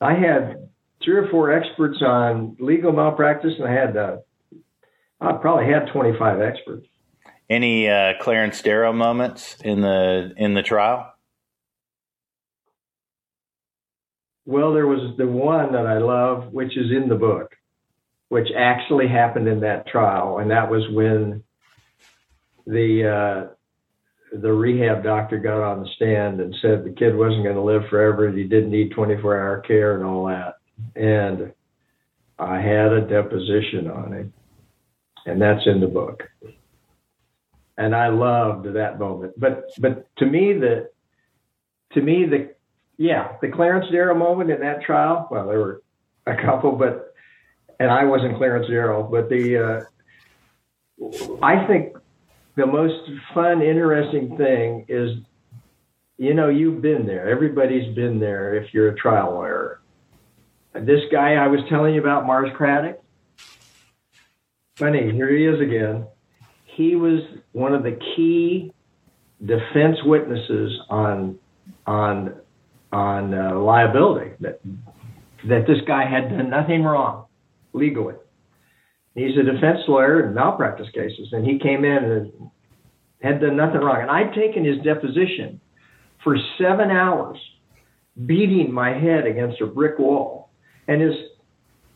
[0.00, 0.68] I had
[1.02, 4.16] three or four experts on legal malpractice, and I had uh,
[5.20, 6.86] I probably had 25 experts.
[7.50, 11.09] Any uh, Clarence Darrow moments in the in the trial?
[14.46, 17.54] Well, there was the one that I love, which is in the book,
[18.28, 21.42] which actually happened in that trial, and that was when
[22.66, 23.54] the uh,
[24.32, 27.82] the rehab doctor got on the stand and said the kid wasn't going to live
[27.90, 28.30] forever.
[28.30, 30.56] He didn't need 24 hour care and all that.
[30.94, 31.52] And
[32.38, 34.32] I had a deposition on him,
[35.26, 36.22] and that's in the book.
[37.76, 39.34] And I loved that moment.
[39.38, 40.90] But but to me the
[41.92, 42.54] to me the
[43.00, 45.26] yeah the Clarence Darrow moment in that trial.
[45.30, 45.82] Well, there were
[46.26, 47.14] a couple, but
[47.80, 49.80] and I wasn't Clarence Darrow, but the uh,
[51.42, 51.96] I think
[52.56, 55.16] the most fun, interesting thing is,
[56.18, 57.28] you know, you've been there.
[57.28, 59.80] Everybody's been there if you're a trial lawyer.
[60.74, 63.02] This guy I was telling you about, Mars Craddock,
[64.76, 66.06] funny, here he is again.
[66.66, 68.72] He was one of the key
[69.44, 71.38] defense witnesses on
[71.86, 72.34] on
[72.92, 74.60] on uh, liability that
[75.48, 77.26] that this guy had done nothing wrong
[77.72, 78.14] legally.
[79.14, 82.50] He's a defense lawyer in malpractice cases, and he came in and
[83.22, 84.02] had done nothing wrong.
[84.02, 85.60] And I'd taken his deposition
[86.22, 87.38] for seven hours,
[88.26, 90.50] beating my head against a brick wall,
[90.88, 91.14] and his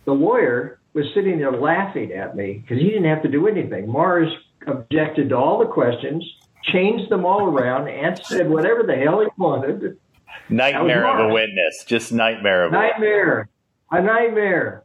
[0.04, 3.90] the lawyer was sitting there laughing at me because he didn't have to do anything.
[3.90, 4.28] Mars
[4.66, 6.24] objected to all the questions,
[6.62, 9.98] changed them all around, and said whatever the hell he wanted.
[10.48, 13.48] Nightmare of a witness, just nightmare of a nightmare,
[13.90, 14.84] a nightmare.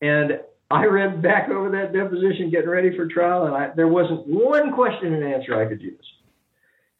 [0.00, 4.26] And I read back over that deposition, getting ready for trial, and I, there wasn't
[4.26, 6.04] one question and answer I could use.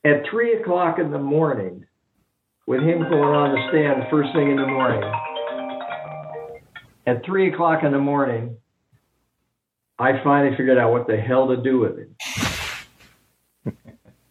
[0.05, 1.87] At three o'clock in the morning,
[2.67, 5.03] with him going on the stand first thing in the morning,
[7.07, 8.57] at three o'clock in the morning,
[9.99, 12.11] I finally figured out what the hell to do with it.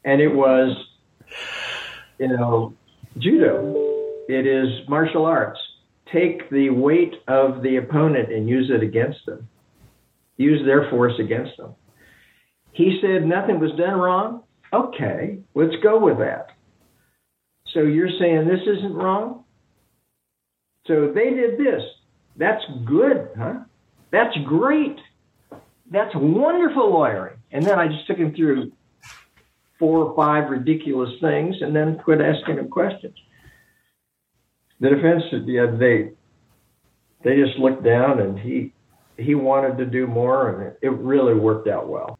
[0.04, 0.76] and it was,
[2.20, 2.74] you know,
[3.17, 3.73] judo.
[4.28, 5.60] It is martial arts.
[6.12, 9.47] Take the weight of the opponent and use it against them.
[10.38, 11.76] Use their force against them.
[12.71, 14.43] He said nothing was done wrong.
[14.71, 16.47] Okay, let's go with that.
[17.73, 19.43] So you're saying this isn't wrong?
[20.88, 21.82] So they did this.
[22.36, 23.60] That's good, huh?
[24.12, 24.97] That's great.
[25.89, 27.38] That's wonderful lawyering.
[27.52, 28.71] And then I just took him through
[29.80, 33.18] four or five ridiculous things and then quit asking him questions.
[34.80, 36.12] The defense, yeah, they
[37.24, 38.74] they just looked down and he
[39.18, 42.18] he wanted to do more and it, it really worked out well.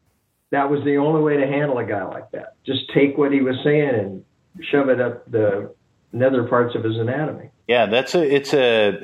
[0.50, 2.54] That was the only way to handle a guy like that.
[2.64, 4.24] Just take what he was saying and
[4.70, 5.74] shove it up the
[6.12, 7.50] nether parts of his anatomy.
[7.66, 8.98] Yeah, that's a it's a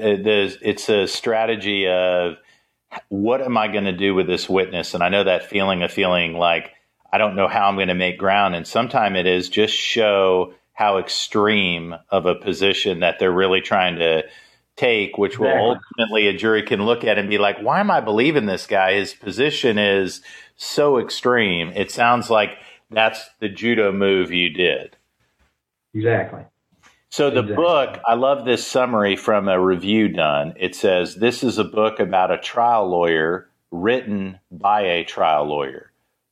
[0.63, 2.35] it's a strategy of
[3.09, 4.95] what am I going to do with this witness?
[4.95, 6.73] And I know that feeling of feeling like
[7.13, 8.55] I don't know how I'm going to make ground.
[8.55, 13.97] And sometimes it is just show how extreme of a position that they're really trying
[13.97, 14.25] to
[14.77, 18.01] take, which will ultimately a jury can look at and be like, why am I
[18.01, 18.95] believing this guy?
[18.95, 20.23] His position is
[20.57, 21.73] so extreme.
[21.75, 22.57] It sounds like
[22.91, 24.97] that's the judo move you did.
[25.93, 26.45] Exactly.
[27.11, 27.57] So the exactly.
[27.57, 30.55] book, I love this summary from a review done.
[30.57, 35.90] It says this is a book about a trial lawyer written by a trial lawyer.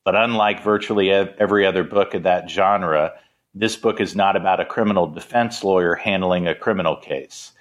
[0.08, 3.12] But unlike virtually every other book of that genre,
[3.52, 7.52] this book is not about a criminal defense lawyer handling a criminal case.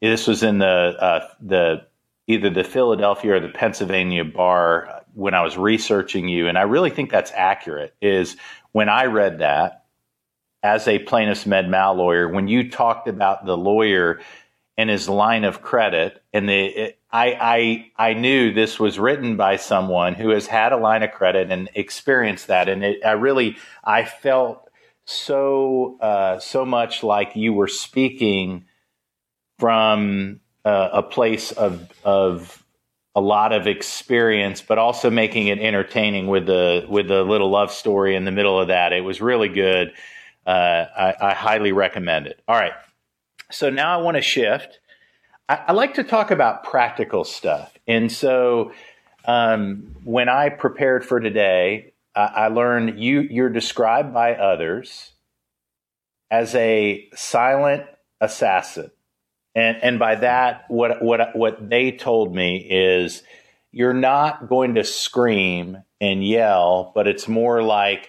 [0.00, 1.86] This was in the uh, the
[2.28, 6.90] either the Philadelphia or the Pennsylvania bar when I was researching you, and I really
[6.90, 7.92] think that's accurate.
[8.00, 8.36] Is
[8.70, 9.86] when I read that
[10.62, 14.20] as a plaintiff's med mal lawyer, when you talked about the lawyer
[14.76, 19.56] and his line of credit, and the I, I I knew this was written by
[19.56, 23.56] someone who has had a line of credit and experienced that, and it, I really
[23.82, 24.68] I felt
[25.04, 28.66] so uh, so much like you were speaking
[29.58, 32.64] from uh, a place of of
[33.16, 37.72] a lot of experience, but also making it entertaining with the with the little love
[37.72, 38.92] story in the middle of that.
[38.92, 39.92] It was really good
[40.46, 42.40] uh, I, I, highly recommend it.
[42.48, 42.72] All right.
[43.50, 44.80] So now I want to shift.
[45.50, 47.76] I, I, like to talk about practical stuff.
[47.88, 48.70] And so
[49.24, 55.10] um, when I prepared for today, I, I learned you, you're described by others
[56.30, 57.82] as a silent
[58.20, 58.92] assassin.
[59.56, 63.24] And, and by that, what, what, what they told me is
[63.72, 68.08] you're not going to scream and yell, but it's more like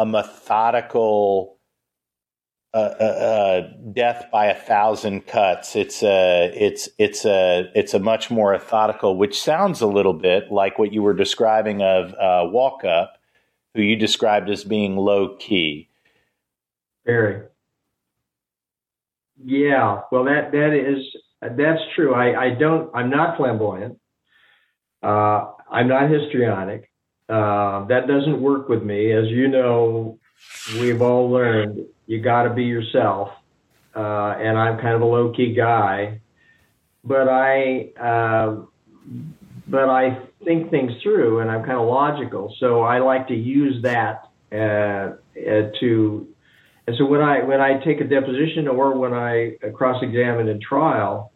[0.00, 1.58] a methodical
[2.74, 5.76] uh, uh, death by a thousand cuts.
[5.76, 10.50] It's a it's it's a it's a much more methodical, which sounds a little bit
[10.50, 13.08] like what you were describing of uh, Walkup,
[13.74, 15.90] who you described as being low key.
[17.04, 17.42] Very.
[19.44, 21.04] Yeah, well, that that is
[21.42, 22.14] that's true.
[22.14, 22.90] I, I don't.
[22.94, 23.98] I'm not flamboyant.
[25.02, 26.90] Uh, I'm not histrionic.
[27.28, 30.18] Uh, that doesn't work with me, as you know.
[30.80, 33.30] We've all learned you got to be yourself.
[33.96, 36.20] Uh, and I'm kind of a low key guy,
[37.02, 38.56] but I, uh,
[39.66, 42.54] but I think things through and I'm kind of logical.
[42.60, 46.28] So I like to use that uh, uh to,
[46.86, 50.60] and so when I when I take a deposition or when I cross examine in
[50.60, 51.32] trial,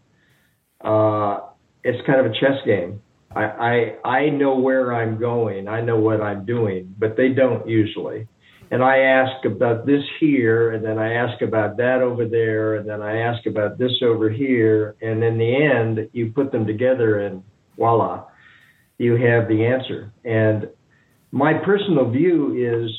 [0.83, 1.41] uh,
[1.85, 3.01] it's kind of a chess game.
[3.35, 3.45] I,
[4.05, 5.69] I I know where I'm going.
[5.69, 8.29] I know what I'm doing, but they don't usually
[8.71, 12.89] and I ask about this here, and then I ask about that over there, and
[12.89, 17.21] then I ask about this over here, and in the end, you put them together,
[17.21, 17.43] and
[17.77, 18.25] voila,
[18.99, 20.13] you have the answer.
[20.25, 20.69] And
[21.31, 22.91] my personal view is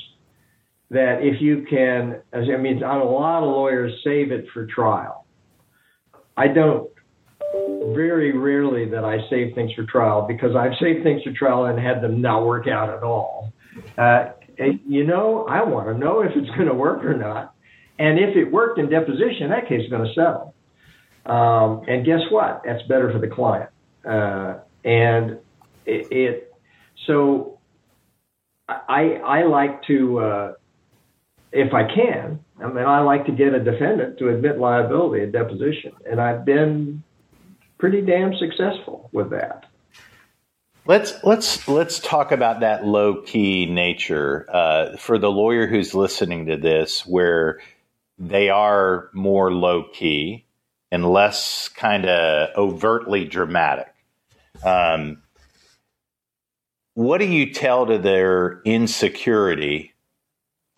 [0.90, 5.26] that if you can, I mean, a lot of lawyers save it for trial.
[6.38, 6.90] I don't
[7.96, 11.80] very rarely that I save things for trial because I've saved things for trial and
[11.80, 13.52] had them not work out at all.
[13.98, 14.30] Uh,
[14.88, 17.54] you know, I want to know if it's going to work or not.
[18.00, 20.54] And if it worked in deposition, that case is going to settle.
[21.26, 22.62] Um, and guess what?
[22.66, 23.70] That's better for the client.
[24.06, 25.40] Uh, and
[25.86, 26.56] it, it,
[27.06, 27.60] so
[28.68, 30.54] I, I like to, uh,
[31.52, 35.32] if I can, I mean, I like to get a defendant to admit liability at
[35.32, 35.94] deposition.
[36.10, 37.04] And I've been
[37.78, 39.67] pretty damn successful with that.
[40.88, 46.46] Let's let's let's talk about that low key nature uh, for the lawyer who's listening
[46.46, 47.60] to this, where
[48.18, 50.46] they are more low key
[50.90, 53.94] and less kind of overtly dramatic.
[54.64, 55.24] Um,
[56.94, 59.94] what do you tell to their insecurity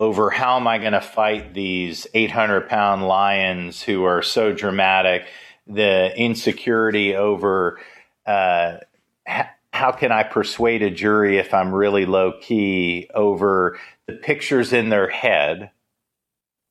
[0.00, 5.26] over how am I going to fight these 800 pound lions who are so dramatic?
[5.68, 7.78] The insecurity over
[8.26, 8.78] uh,
[9.24, 9.50] ha-
[9.80, 14.90] how can I persuade a jury if I'm really low key over the pictures in
[14.90, 15.70] their head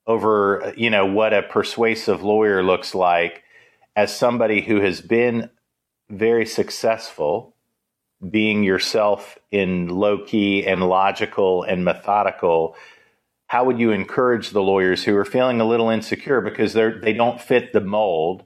[0.05, 3.41] over you know what a persuasive lawyer looks like
[3.95, 5.49] as somebody who has been
[6.11, 7.55] very successful
[8.29, 12.75] being yourself in low key and logical and methodical
[13.47, 17.13] how would you encourage the lawyers who are feeling a little insecure because they're they
[17.13, 18.43] don't fit the mold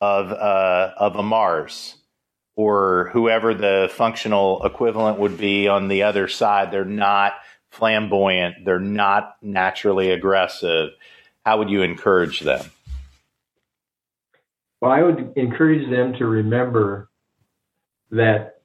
[0.00, 1.97] of uh, of a Mars
[2.58, 7.34] or whoever the functional equivalent would be on the other side they're not
[7.70, 10.90] flamboyant, they're not naturally aggressive,
[11.46, 12.68] how would you encourage them?
[14.80, 17.08] Well, I would encourage them to remember
[18.10, 18.60] that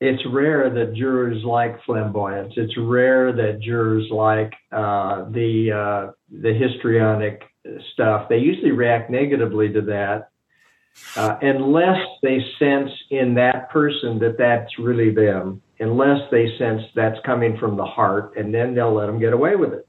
[0.00, 2.54] it's rare that jurors like flamboyance.
[2.56, 7.42] It's rare that jurors like uh, the uh, the histrionic
[7.92, 8.28] stuff.
[8.28, 10.30] They usually react negatively to that,
[11.16, 17.18] uh, unless they sense in that person that that's really them unless they sense that's
[17.24, 19.88] coming from the heart, and then they'll let them get away with it.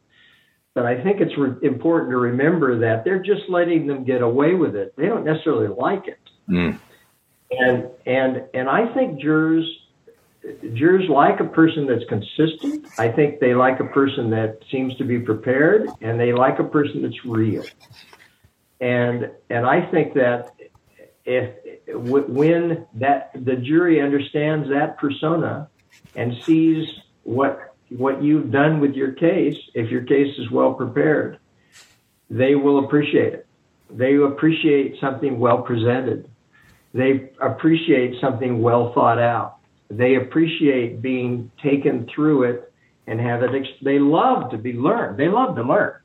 [0.74, 4.56] But I think it's re- important to remember that they're just letting them get away
[4.56, 4.94] with it.
[4.96, 6.20] They don't necessarily like it.
[6.50, 6.80] Mm.
[7.52, 9.66] And and and I think jurors
[10.74, 12.88] jurors like a person that's consistent.
[12.98, 16.64] I think they like a person that seems to be prepared, and they like a
[16.64, 17.66] person that's real.
[18.80, 20.54] And and I think that
[21.26, 21.56] if
[21.88, 25.70] when that the jury understands that persona
[26.16, 26.88] and sees
[27.24, 31.40] what what you've done with your case, if your case is well prepared,
[32.30, 33.48] they will appreciate it.
[33.90, 36.30] They appreciate something well presented.
[36.94, 39.58] They appreciate something well thought out.
[39.90, 42.74] They appreciate being taken through it
[43.08, 43.68] and have it.
[43.82, 45.18] They love to be learned.
[45.18, 45.96] They love to learn.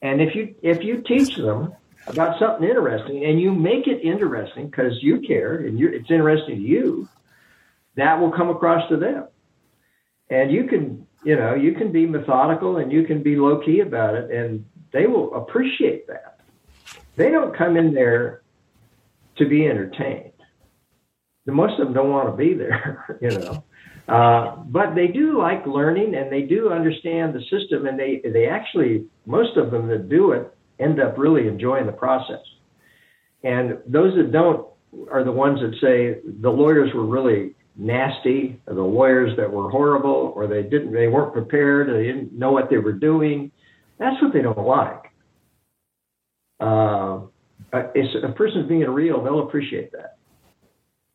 [0.00, 1.74] And if you if you teach them
[2.06, 6.62] about something interesting and you make it interesting because you care and it's interesting to
[6.62, 7.08] you,
[7.96, 9.26] that will come across to them.
[10.30, 13.80] And you can, you know, you can be methodical and you can be low key
[13.80, 16.40] about it, and they will appreciate that.
[17.16, 18.42] They don't come in there
[19.36, 20.32] to be entertained.
[21.44, 23.64] Most of them don't want to be there, you know.
[24.08, 28.46] Uh, but they do like learning and they do understand the system and they, they
[28.46, 32.40] actually, most of them that do it end up really enjoying the process.
[33.44, 34.66] And those that don't
[35.10, 40.32] are the ones that say the lawyers were really nasty, the lawyers that were horrible,
[40.36, 43.50] or they didn't, they weren't prepared, or they didn't know what they were doing.
[43.98, 45.10] That's what they don't like.
[46.60, 47.20] Uh,
[47.72, 50.18] if a person's being real, they'll appreciate that.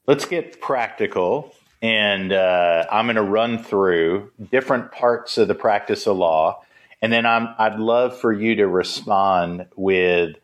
[0.08, 6.08] Let's get practical, and uh, I'm going to run through different parts of the practice
[6.08, 6.64] of law,
[7.02, 10.36] and then I'm, I'd love for you to respond with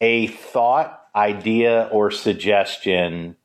[0.00, 3.36] a thought, idea, or suggestion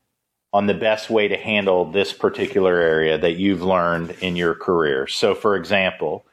[0.53, 5.07] on the best way to handle this particular area that you've learned in your career.
[5.07, 6.25] So, for example,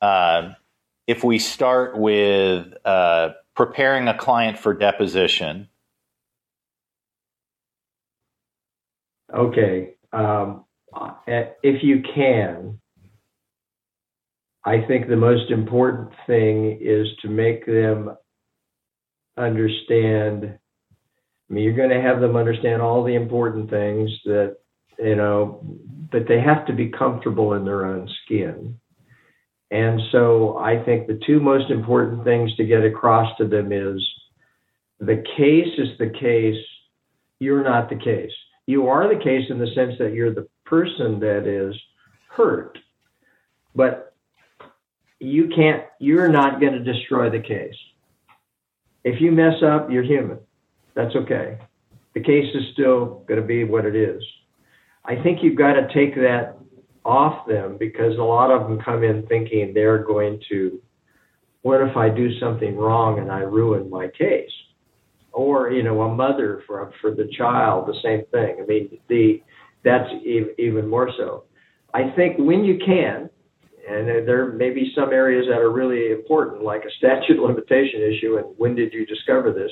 [0.00, 0.52] uh,
[1.06, 5.68] if we start with uh, preparing a client for deposition.
[9.34, 9.94] Okay.
[10.12, 10.64] Um,
[11.26, 12.78] if you can,
[14.66, 18.16] I think the most important thing is to make them
[19.38, 20.58] understand
[21.48, 24.56] I mean, you're going to have them understand all the important things that,
[24.98, 25.60] you know,
[26.10, 28.78] but they have to be comfortable in their own skin.
[29.70, 34.04] And so I think the two most important things to get across to them is
[34.98, 36.62] the case is the case,
[37.38, 38.32] you're not the case.
[38.66, 41.76] You are the case in the sense that you're the person that is
[42.28, 42.78] hurt.
[43.74, 44.15] but
[45.18, 45.84] you can't.
[45.98, 47.74] You're not going to destroy the case.
[49.04, 50.38] If you mess up, you're human.
[50.94, 51.58] That's okay.
[52.14, 54.22] The case is still going to be what it is.
[55.04, 56.56] I think you've got to take that
[57.04, 60.82] off them because a lot of them come in thinking they're going to,
[61.62, 64.50] what if I do something wrong and I ruin my case?
[65.32, 68.56] Or, you know, a mother for, for the child, the same thing.
[68.60, 69.42] I mean, the,
[69.84, 71.44] that's even more so.
[71.94, 73.30] I think when you can,
[73.88, 78.36] and there may be some areas that are really important, like a statute limitation issue,
[78.36, 79.70] and when did you discover this?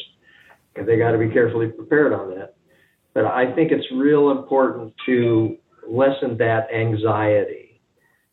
[0.77, 2.55] And they got to be carefully prepared on that.
[3.13, 5.57] But I think it's real important to
[5.89, 7.81] lessen that anxiety.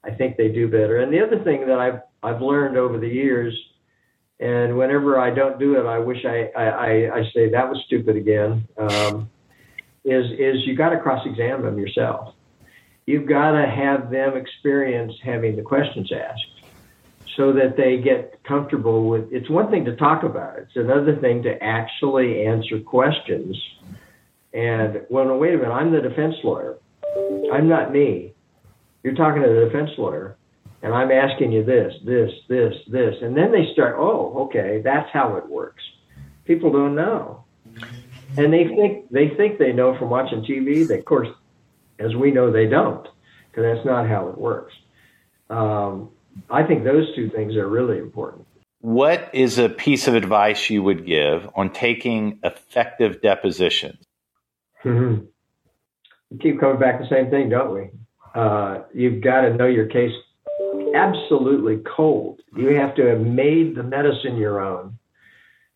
[0.03, 0.97] I think they do better.
[0.97, 3.55] And the other thing that I've I've learned over the years,
[4.39, 8.15] and whenever I don't do it, I wish I I, I say that was stupid
[8.15, 8.67] again.
[8.77, 9.29] Um,
[10.03, 12.33] is is you got to cross examine them yourself.
[13.05, 16.61] You've got to have them experience having the questions asked
[17.35, 20.59] so that they get comfortable with it's one thing to talk about.
[20.59, 23.57] It's another thing to actually answer questions.
[24.53, 26.77] And well, wait a minute, I'm the defense lawyer.
[27.51, 28.33] I'm not me.
[29.03, 30.37] You're talking to the defense lawyer,
[30.83, 33.15] and I'm asking you this, this, this, this.
[33.21, 35.83] And then they start, oh, okay, that's how it works.
[36.45, 37.43] People don't know.
[38.37, 40.87] And they think they think they know from watching TV.
[40.87, 41.27] They, of course,
[42.01, 43.07] as we know, they don't,
[43.49, 44.73] because that's not how it works.
[45.49, 46.09] Um,
[46.49, 48.47] I think those two things are really important.
[48.79, 54.03] What is a piece of advice you would give on taking effective depositions?
[54.83, 55.25] Mm-hmm
[56.31, 57.89] we keep coming back to the same thing, don't we?
[58.33, 60.13] Uh, you've got to know your case
[60.95, 62.41] absolutely cold.
[62.55, 64.97] You have to have made the medicine your own.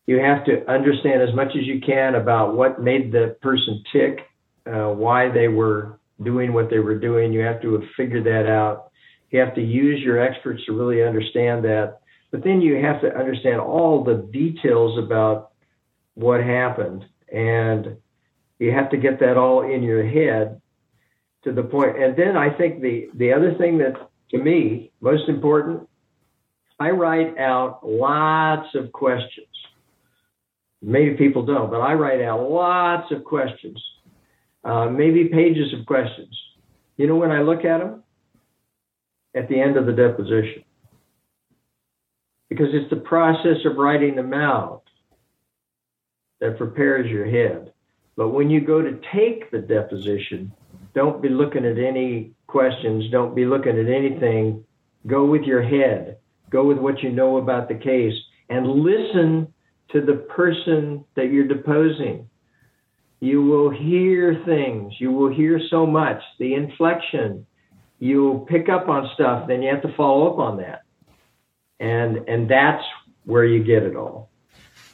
[0.06, 4.20] You have to understand as much as you can about what made the person tick,
[4.66, 7.32] uh, why they were doing what they were doing.
[7.32, 8.90] You have to have figured that out.
[9.30, 12.00] You have to use your experts to really understand that.
[12.30, 15.50] But then you have to understand all the details about
[16.14, 17.04] what happened.
[17.32, 17.96] And
[18.58, 20.60] you have to get that all in your head
[21.44, 22.02] to the point.
[22.02, 23.94] And then I think the the other thing that
[24.30, 25.88] to me most important,
[26.78, 29.46] I write out lots of questions.
[30.82, 33.82] Maybe people don't, but I write out lots of questions,
[34.66, 36.36] uh, maybe pages of questions.
[36.96, 38.02] You know when I look at them
[39.34, 40.64] at the end of the deposition,
[42.48, 44.82] because it's the process of writing them out
[46.40, 47.72] that prepares your head.
[48.16, 50.52] But when you go to take the deposition,
[50.94, 54.64] don't be looking at any questions, don't be looking at anything.
[55.06, 56.16] Go with your head,
[56.50, 58.14] go with what you know about the case,
[58.48, 59.52] and listen
[59.90, 62.28] to the person that you're deposing.
[63.26, 67.44] You will hear things, you will hear so much, the inflection.
[67.98, 70.82] You'll pick up on stuff, then you have to follow up on that.
[71.80, 72.84] And and that's
[73.24, 74.30] where you get it all.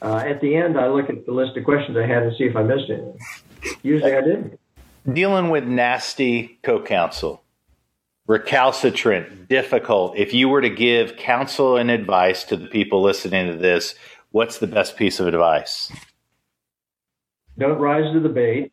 [0.00, 2.44] Uh, at the end, I look at the list of questions I had and see
[2.44, 3.18] if I missed anything.
[3.82, 4.58] Usually I didn't.
[5.12, 7.44] Dealing with nasty co counsel,
[8.26, 10.16] recalcitrant, difficult.
[10.16, 13.94] If you were to give counsel and advice to the people listening to this,
[14.30, 15.92] what's the best piece of advice?
[17.59, 18.72] Don't rise to the bait.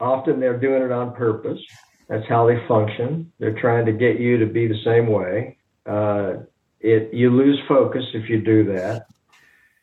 [0.00, 1.60] Often they're doing it on purpose.
[2.08, 3.32] That's how they function.
[3.38, 5.58] They're trying to get you to be the same way.
[5.86, 6.44] Uh,
[6.80, 9.06] it you lose focus if you do that.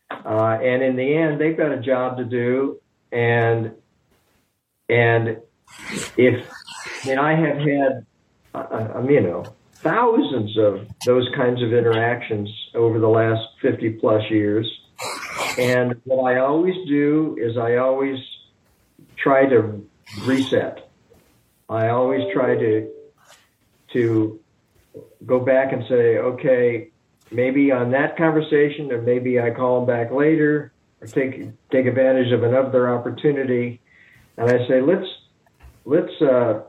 [0.10, 2.80] Uh, and in the end, they've got a job to do.
[3.12, 3.72] And
[4.89, 5.38] and
[6.18, 6.48] if
[7.04, 8.06] I mean, I have had,
[8.54, 9.44] uh, um, you know,
[9.76, 14.68] thousands of those kinds of interactions over the last 50 plus years.
[15.62, 18.18] And what I always do is I always
[19.16, 19.88] try to
[20.24, 20.89] reset.
[21.70, 22.89] I always try to
[23.93, 24.39] to
[25.24, 26.89] go back and say, okay,
[27.30, 32.32] maybe on that conversation, or maybe I call them back later, or take take advantage
[32.32, 33.82] of another opportunity,
[34.38, 35.07] and I say, let's
[35.86, 36.62] let's uh,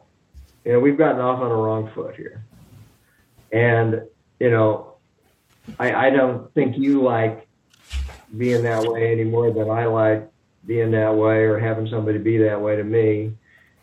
[0.67, 2.45] you know we've gotten off on a wrong foot here,
[3.51, 4.03] and
[4.39, 4.97] you know
[5.79, 7.49] I, I don't think you like
[8.37, 10.29] being that way any more than I like
[10.67, 13.33] being that way or having somebody be that way to me.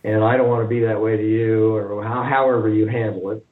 [0.04, 3.32] And I don't want to be that way to you or how, however you handle
[3.32, 3.46] it.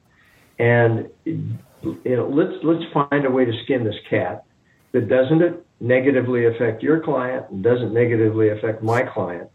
[0.58, 4.44] And you know, let's let's find a way to skin this cat
[4.92, 9.50] that doesn't it negatively affect your client and doesn't negatively affect my client.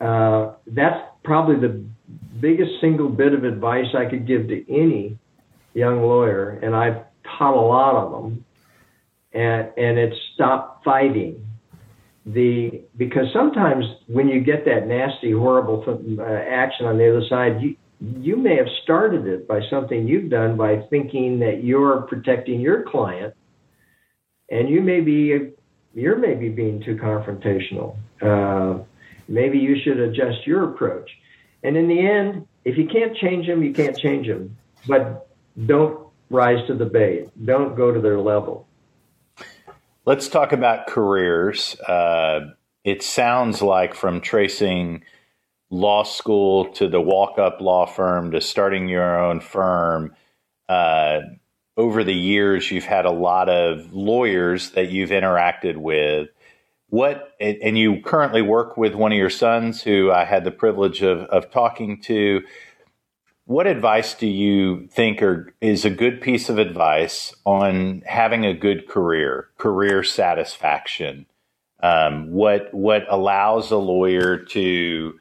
[0.00, 1.84] Uh, that's probably the
[2.40, 5.18] biggest single bit of advice I could give to any
[5.74, 7.04] young lawyer, and I've
[7.38, 8.44] taught a lot of them.
[9.32, 11.46] And and it's stop fighting.
[12.24, 15.84] The because sometimes when you get that nasty, horrible
[16.18, 20.30] uh, action on the other side, you you may have started it by something you've
[20.30, 23.34] done by thinking that you're protecting your client,
[24.50, 25.52] and you may be
[25.94, 27.96] you're maybe being too confrontational.
[28.20, 28.82] Uh,
[29.28, 31.10] maybe you should adjust your approach.
[31.62, 34.56] And in the end, if you can't change them, you can't change them.
[34.86, 35.28] But
[35.66, 37.28] don't rise to the bait.
[37.44, 38.65] Don't go to their level.
[40.06, 41.78] Let's talk about careers.
[41.80, 42.52] Uh,
[42.84, 45.02] it sounds like from tracing
[45.68, 50.14] law school to the Walkup law firm to starting your own firm,
[50.68, 51.22] uh,
[51.76, 56.28] over the years, you've had a lot of lawyers that you've interacted with.
[56.88, 61.02] What, and you currently work with one of your sons who I had the privilege
[61.02, 62.42] of, of talking to.
[63.46, 68.52] What advice do you think are, is a good piece of advice on having a
[68.52, 71.26] good career, career satisfaction?
[71.80, 75.20] Um, what what allows a lawyer to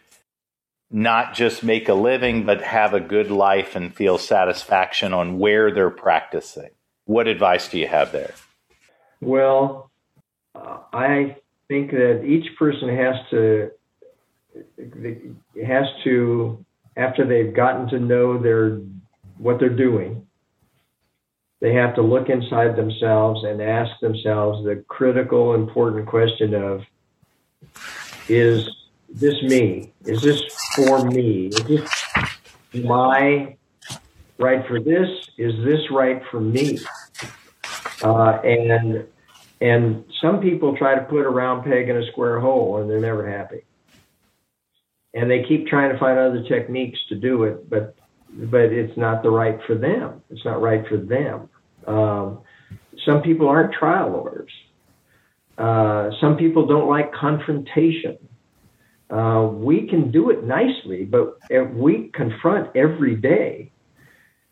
[0.90, 5.72] not just make a living, but have a good life and feel satisfaction on where
[5.72, 6.70] they're practicing.
[7.06, 8.34] What advice do you have there?
[9.22, 9.92] Well,
[10.56, 11.36] uh, I
[11.68, 13.72] think that each person has to
[15.64, 16.65] has to
[16.98, 18.80] after they've gotten to know their
[19.38, 20.26] what they're doing,
[21.60, 26.84] they have to look inside themselves and ask themselves the critical, important question of
[28.28, 28.70] is
[29.10, 29.94] this me?
[30.06, 30.42] Is this
[30.76, 31.48] for me?
[31.48, 32.06] Is this
[32.74, 33.56] my
[34.38, 35.10] right for this?
[35.38, 36.80] Is this right for me?
[38.02, 39.06] Uh, and
[39.62, 43.00] and some people try to put a round peg in a square hole, and they're
[43.00, 43.64] never happy.
[45.16, 47.96] And they keep trying to find other techniques to do it, but
[48.30, 50.22] but it's not the right for them.
[50.30, 51.50] It's not right for them.
[51.88, 52.40] Um,
[53.06, 54.52] some people aren't trial lawyers.
[55.58, 58.18] Uh, some people don't like confrontation.
[59.10, 61.40] Uh, we can do it nicely, but
[61.74, 63.72] we confront every day.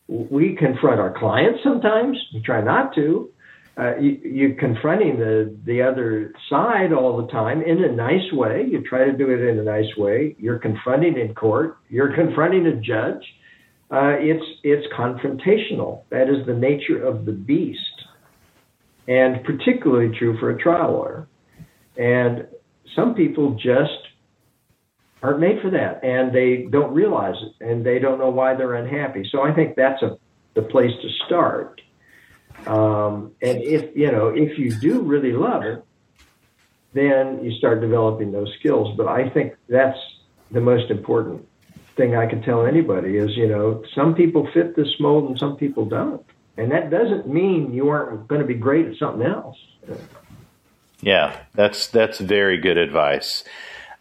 [0.07, 2.17] We confront our clients sometimes.
[2.33, 3.32] We try not to.
[3.75, 8.67] Uh, you, you're confronting the the other side all the time in a nice way.
[8.69, 10.35] You try to do it in a nice way.
[10.37, 11.77] You're confronting in court.
[11.89, 13.23] You're confronting a judge.
[13.89, 16.03] Uh, it's it's confrontational.
[16.09, 17.79] That is the nature of the beast,
[19.07, 21.27] and particularly true for a trial lawyer.
[21.97, 22.47] And
[22.95, 23.91] some people just
[25.23, 28.75] aren't made for that, and they don't realize it, and they don't know why they're
[28.75, 29.27] unhappy.
[29.31, 30.17] So I think that's a
[30.55, 31.81] the place to start.
[32.67, 35.83] Um, and if you know if you do really love it,
[36.93, 38.95] then you start developing those skills.
[38.97, 39.97] But I think that's
[40.51, 41.47] the most important
[41.95, 45.57] thing I could tell anybody is you know some people fit this mold and some
[45.57, 46.25] people don't,
[46.57, 49.57] and that doesn't mean you aren't going to be great at something else.
[51.01, 53.43] Yeah, that's that's very good advice.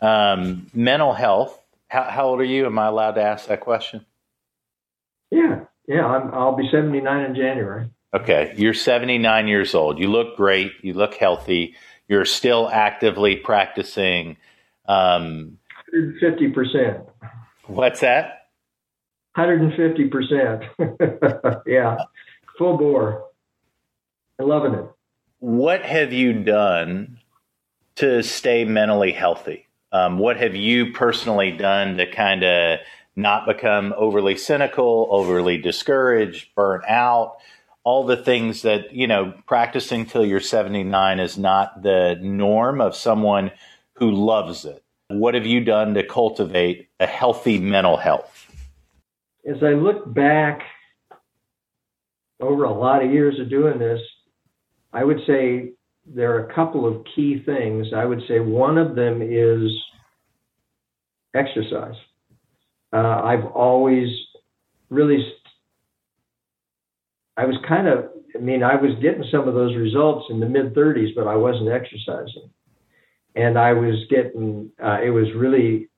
[0.01, 1.59] Um, mental health.
[1.89, 2.67] How, how, old are you?
[2.67, 4.07] Am I allowed to ask that question?
[5.31, 6.07] Yeah, yeah.
[6.07, 7.91] I'm, I'll be 79 in January.
[8.15, 9.99] Okay, you're 79 years old.
[9.99, 10.73] You look great.
[10.83, 11.75] You look healthy.
[12.09, 14.37] You're still actively practicing.
[14.87, 15.59] Um,
[15.95, 17.07] 150%.
[17.67, 18.49] What's that?
[19.37, 21.63] 150%.
[21.67, 21.97] yeah,
[22.59, 23.29] full bore.
[24.39, 24.85] I'm loving it.
[25.39, 27.19] What have you done
[27.97, 29.67] to stay mentally healthy?
[29.91, 32.81] Um, what have you personally done to kind of
[33.17, 37.37] not become overly cynical, overly discouraged, burnt out?
[37.85, 42.95] All the things that, you know, practicing till you're 79 is not the norm of
[42.95, 43.51] someone
[43.95, 44.85] who loves it.
[45.09, 48.47] What have you done to cultivate a healthy mental health?
[49.47, 50.63] As I look back
[52.41, 54.01] over a lot of years of doing this,
[54.93, 55.73] I would say
[56.07, 57.89] there are a couple of key things.
[57.95, 59.71] I would say one of them is
[61.35, 61.95] exercise.
[62.93, 64.09] Uh, I've always
[64.91, 65.25] really,
[67.37, 70.47] I was kind of, I mean, I was getting some of those results in the
[70.47, 72.51] mid 30s, but I wasn't exercising.
[73.35, 75.89] And I was getting, uh, it was really,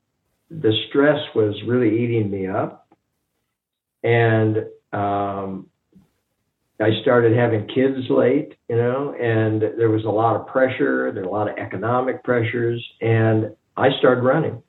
[0.51, 2.89] the stress was really eating me up.
[4.05, 4.59] And
[4.93, 5.69] um,
[6.81, 11.23] I started having kids late, you know, and there was a lot of pressure, there
[11.23, 14.63] were a lot of economic pressures, and I started running.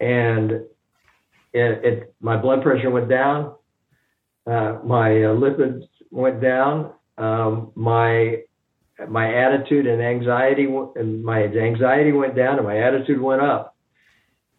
[0.00, 0.50] And
[1.52, 3.54] it, it my blood pressure went down,
[4.46, 8.42] uh, my uh, lipids went down, um, my
[9.08, 10.66] my attitude and anxiety
[10.96, 13.76] and my anxiety went down, and my attitude went up.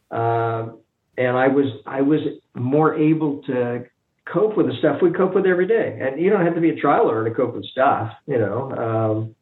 [0.09, 0.69] Uh,
[1.17, 2.21] and I was I was
[2.55, 3.86] more able to
[4.25, 5.99] cope with the stuff we cope with every day.
[6.01, 8.71] And you don't have to be a trial to cope with stuff, you know.
[8.71, 9.36] Um,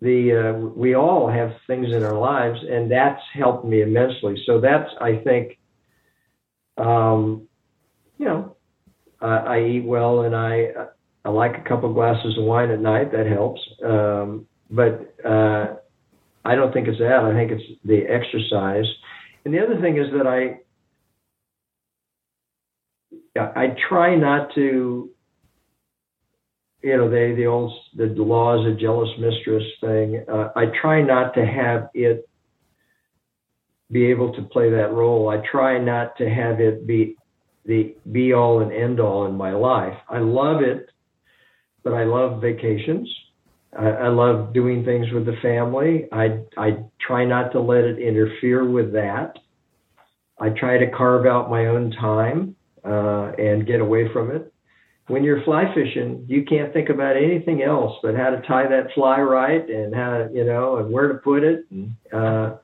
[0.00, 4.42] the uh, we all have things in our lives, and that's helped me immensely.
[4.46, 5.58] So that's I think
[6.78, 7.48] Um,
[8.18, 8.56] you know,
[9.26, 10.68] I eat well and I
[11.24, 13.12] I like a couple glasses of wine at night.
[13.12, 13.60] That helps.
[13.84, 15.74] Um, but uh,
[16.44, 17.20] I don't think it's that.
[17.24, 18.86] I think it's the exercise.
[19.44, 20.60] And the other thing is that I
[23.38, 25.10] I try not to
[26.82, 30.24] you know, they the old the laws of jealous mistress thing.
[30.30, 32.28] Uh, I try not to have it
[33.90, 35.28] be able to play that role.
[35.28, 37.16] I try not to have it be
[37.68, 39.96] the be all and end all in my life.
[40.08, 40.90] I love it,
[41.84, 43.08] but I love vacations.
[43.78, 46.08] I, I love doing things with the family.
[46.10, 49.38] I I try not to let it interfere with that.
[50.40, 54.52] I try to carve out my own time uh, and get away from it
[55.08, 58.92] when you're fly fishing, you can't think about anything else but how to tie that
[58.94, 61.64] fly right and how to, you know and where to put it.
[61.70, 62.56] And, uh,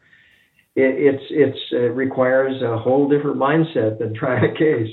[0.77, 4.91] it, it's it's it requires a whole different mindset than trying a case,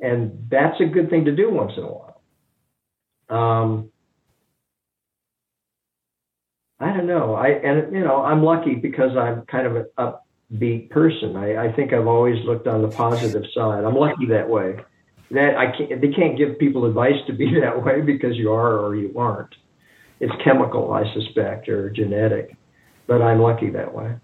[0.00, 2.20] and that's a good thing to do once in a while.
[3.28, 3.90] Um,
[6.78, 7.34] I don't know.
[7.34, 11.36] I and you know I'm lucky because I'm kind of an upbeat person.
[11.36, 13.84] I, I think I've always looked on the positive side.
[13.84, 14.76] I'm lucky that way
[15.30, 18.78] that I can't, they can't give people advice to be that way because you are
[18.78, 19.54] or you aren't.
[20.20, 22.56] It's chemical, I suspect, or genetic,
[23.06, 24.14] but I'm lucky that way.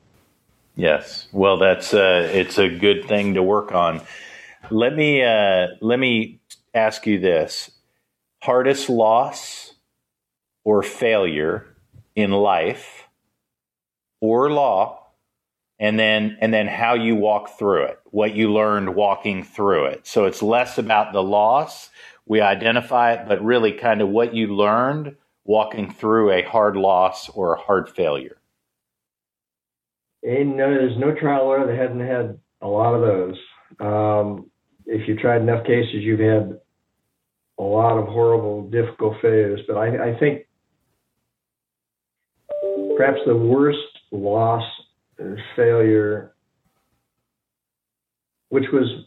[0.77, 4.01] Yes, well, that's uh, it's a good thing to work on.
[4.71, 6.41] Let me uh, let me
[6.75, 7.71] ask you this:
[8.43, 9.75] hardest loss
[10.65, 11.67] or failure
[12.17, 13.09] in life
[14.21, 15.01] or law
[15.81, 20.07] and then and then how you walk through it what you learned walking through it.
[20.07, 21.91] So it's less about the loss
[22.27, 27.29] we identify it but really kind of what you learned walking through a hard loss
[27.31, 28.39] or a hard failure
[30.23, 33.37] and no, there's no trial lawyer that hadn't had a lot of those.
[33.81, 34.51] Um,
[34.87, 36.59] if you've tried enough cases you've had
[37.59, 39.61] a lot of horrible difficult failures.
[39.67, 40.47] But I, I think
[42.97, 43.79] perhaps the worst
[44.11, 44.65] loss
[45.57, 46.35] failure,
[48.49, 49.07] which was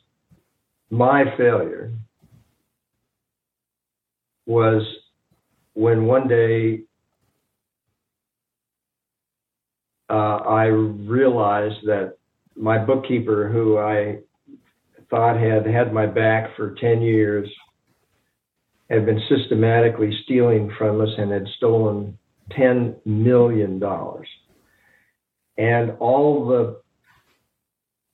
[0.90, 1.92] my failure,
[4.46, 4.84] was
[5.74, 6.82] when one day
[10.10, 12.18] uh, I realized that
[12.56, 14.20] my bookkeeper, who I
[15.10, 17.50] thought had had my back for 10 years,
[18.90, 22.18] had been systematically stealing from us and had stolen
[22.52, 23.82] $10 million
[25.58, 26.82] and all the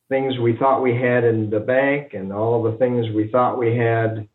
[0.09, 3.75] things we thought we had in the bank and all the things we thought we
[3.75, 4.27] had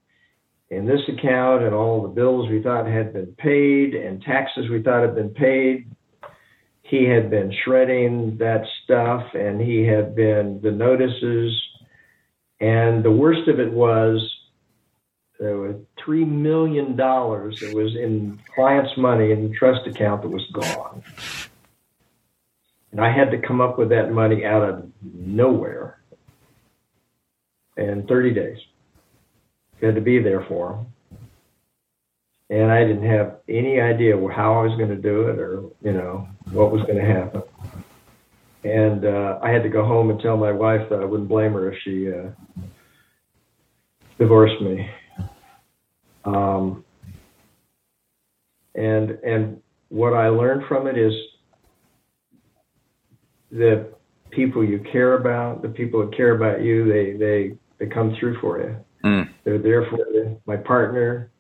[0.71, 4.83] in this account and all the bills we thought had been paid and taxes we
[4.83, 5.91] thought had been paid
[6.89, 11.53] he had been shredding that stuff and he had been the notices
[12.61, 14.33] and the worst of it was
[15.39, 20.29] there was three million dollars that was in clients money in the trust account that
[20.29, 21.03] was gone
[22.97, 25.99] and I had to come up with that money out of nowhere
[27.77, 28.59] in 30 days.
[29.83, 30.87] Had to be there for them.
[32.49, 35.93] And I didn't have any idea how I was going to do it or, you
[35.93, 37.43] know, what was going to happen.
[38.63, 41.53] And uh, I had to go home and tell my wife that I wouldn't blame
[41.53, 42.31] her if she uh,
[44.19, 44.89] divorced me.
[46.25, 46.85] Um,
[48.75, 51.13] and and what I learned from it is
[53.51, 53.93] the
[54.31, 58.41] people you care about, the people that care about you, they they they come through
[58.41, 58.77] for you.
[59.05, 59.29] Mm.
[59.45, 60.41] They're there for you.
[60.47, 61.31] My partner,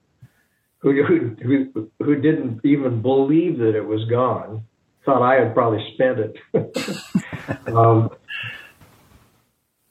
[0.92, 4.62] who who who didn't even believe that it was gone,
[5.04, 7.66] thought I had probably spent it.
[7.74, 8.10] um,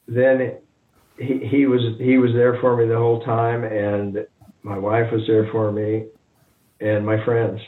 [0.08, 0.58] then
[1.18, 4.26] he he was he was there for me the whole time, and
[4.62, 6.06] my wife was there for me,
[6.80, 7.60] and my friends.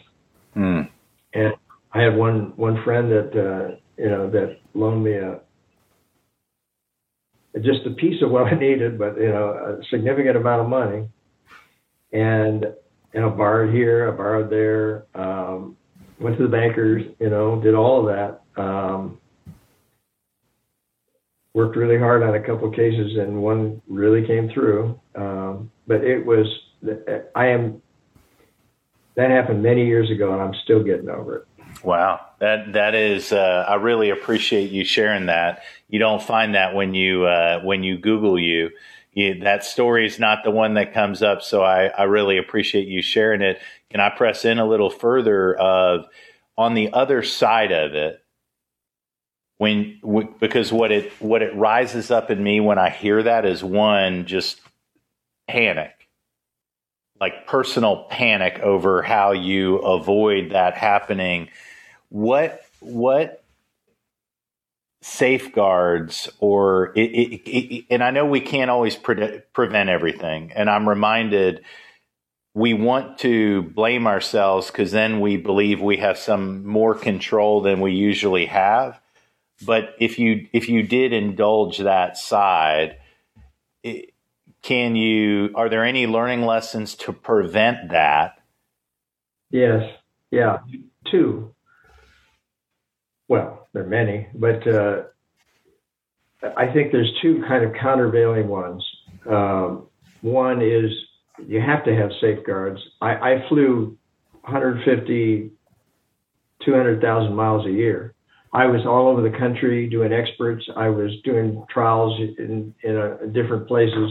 [0.56, 0.88] Mm.
[1.34, 1.52] And
[1.92, 3.32] I had one one friend that.
[3.34, 5.40] Uh, you know, that loaned me a
[7.60, 11.08] just a piece of what I needed, but you know, a significant amount of money.
[12.12, 12.66] And
[13.14, 15.76] you know, borrowed here, I borrowed there, um,
[16.20, 18.62] went to the bankers, you know, did all of that.
[18.62, 19.18] Um,
[21.54, 24.98] worked really hard on a couple cases, and one really came through.
[25.14, 26.46] Um, but it was,
[27.34, 27.82] I am.
[29.16, 31.44] That happened many years ago, and I'm still getting over it.
[31.82, 33.32] Wow, that that is.
[33.32, 35.62] Uh, I really appreciate you sharing that.
[35.88, 38.70] You don't find that when you uh, when you Google you.
[39.18, 39.40] You.
[39.40, 43.02] That story is not the one that comes up, so I, I really appreciate you
[43.02, 43.60] sharing it.
[43.90, 45.54] Can I press in a little further?
[45.54, 46.06] Of
[46.56, 48.22] on the other side of it,
[49.58, 53.44] when w- because what it what it rises up in me when I hear that
[53.44, 54.60] is one just
[55.48, 56.08] panic,
[57.20, 61.48] like personal panic over how you avoid that happening.
[62.08, 63.37] What what
[65.00, 70.68] safeguards or it, it, it, and I know we can't always pre- prevent everything, and
[70.68, 71.62] I'm reminded
[72.54, 77.80] we want to blame ourselves because then we believe we have some more control than
[77.80, 79.00] we usually have.
[79.64, 82.96] But if you if you did indulge that side,
[84.62, 85.50] can you?
[85.54, 88.40] Are there any learning lessons to prevent that?
[89.50, 89.82] Yes.
[90.30, 90.58] Yeah.
[91.10, 91.54] Two.
[93.28, 95.02] Well, there are many, but uh,
[96.56, 98.84] I think there's two kind of countervailing ones.
[99.28, 99.86] Um,
[100.20, 100.90] one is
[101.46, 102.80] you have to have safeguards.
[103.00, 103.96] I, I flew
[104.42, 105.50] 150,
[106.64, 108.14] 200,000 miles a year.
[108.52, 110.64] I was all over the country doing experts.
[110.74, 114.10] I was doing trials in, in a, different places.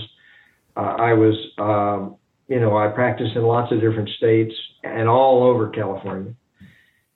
[0.76, 4.54] Uh, I was, um, you know, I practiced in lots of different states
[4.84, 6.34] and all over California.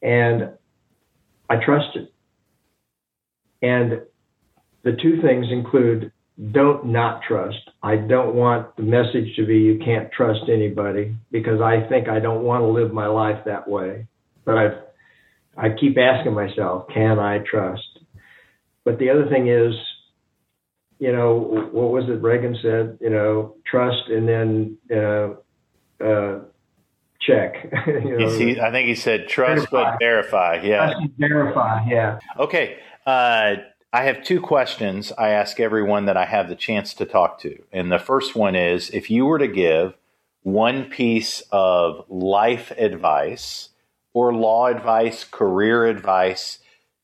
[0.02, 0.50] And
[1.50, 2.08] I trusted.
[3.62, 4.02] And
[4.84, 6.12] the two things include
[6.52, 7.70] don't not trust.
[7.84, 12.20] I don't want the message to be you can't trust anybody because I think I
[12.20, 14.08] don't want to live my life that way.
[14.46, 14.68] But I
[15.58, 18.00] I keep asking myself, can I trust?
[18.84, 19.76] But the other thing is,
[20.98, 22.98] you know, what was it Reagan said?
[23.02, 25.34] You know, trust and then uh,
[26.04, 26.40] uh,
[27.20, 27.72] check.
[27.88, 29.92] you know, he, I think he said trust verify.
[29.92, 30.62] but verify.
[30.64, 30.94] Yeah.
[30.94, 31.86] Trust verify.
[31.88, 32.20] Yeah.
[32.40, 32.78] Okay.
[33.06, 33.56] Uh,
[33.94, 37.62] I have two questions I ask everyone that I have the chance to talk to.
[37.72, 39.96] And the first one is if you were to give
[40.44, 43.70] one piece of life advice
[44.14, 46.60] or law advice, career advice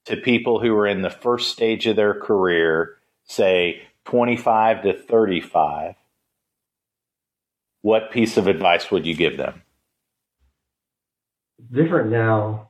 [0.05, 5.95] to people who are in the first stage of their career, say 25 to 35,
[7.81, 9.61] what piece of advice would you give them?
[11.71, 12.66] Different now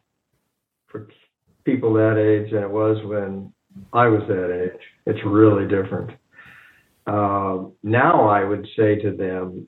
[1.68, 3.54] people that age than it was when
[3.92, 4.82] I was that age.
[5.06, 6.12] It's really different.
[7.06, 9.68] Uh, now I would say to them,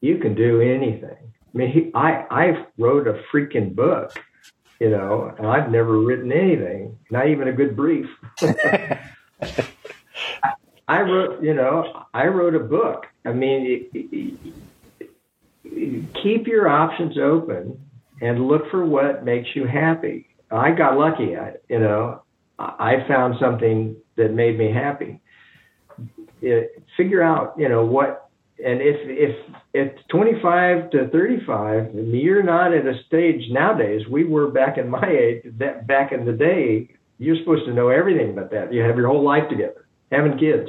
[0.00, 1.18] you can do anything.
[1.54, 4.18] I mean, I I wrote a freaking book,
[4.80, 8.06] you know, and I've never written anything, not even a good brief.
[10.88, 13.06] I wrote, you know, I wrote a book.
[13.24, 13.90] I mean,
[16.22, 17.78] keep your options open
[18.20, 20.28] and look for what makes you happy.
[20.50, 21.36] I got lucky.
[21.36, 22.22] I, you know,
[22.58, 25.20] I found something that made me happy.
[26.40, 28.30] It, figure out, you know, what,
[28.64, 29.36] and if if
[29.72, 34.06] it's 25 to 35, you're not at a stage nowadays.
[34.08, 36.90] We were back in my age, that back in the day.
[37.18, 38.72] You're supposed to know everything about that.
[38.72, 40.68] You have your whole life together, having kids.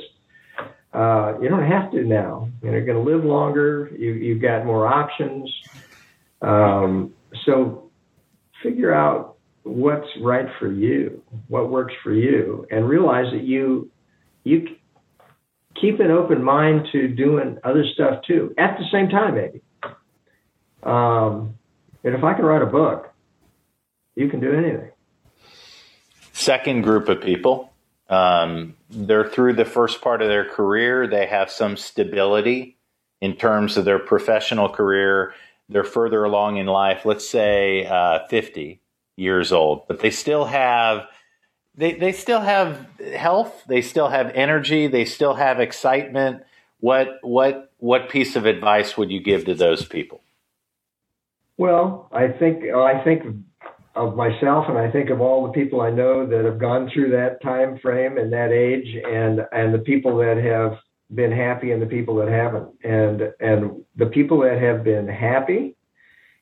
[0.94, 2.50] Uh, you don't have to now.
[2.64, 3.92] You're going to live longer.
[3.98, 5.54] You, you've got more options.
[6.42, 7.14] Um,
[7.46, 7.90] so
[8.62, 13.90] figure out what's right for you, what works for you, and realize that you
[14.44, 14.68] you
[15.80, 19.62] keep an open mind to doing other stuff too at the same time, maybe.
[20.84, 21.56] Um,
[22.04, 23.12] and if I can write a book,
[24.16, 24.92] you can do anything.
[26.32, 27.74] Second group of people,
[28.10, 31.08] um, they're through the first part of their career.
[31.08, 32.78] They have some stability
[33.22, 35.34] in terms of their professional career.
[35.70, 38.80] They're further along in life, let's say uh, 50
[39.16, 41.08] years old, but they still have
[41.78, 46.44] they they still have health, they still have energy, they still have excitement.
[46.80, 50.22] What what what piece of advice would you give to those people?
[51.58, 53.24] Well, I think I think
[53.96, 57.12] of myself and I think of all the people I know that have gone through
[57.12, 60.78] that time frame and that age and and the people that have
[61.14, 62.70] been happy and the people that haven't.
[62.84, 65.76] And and the people that have been happy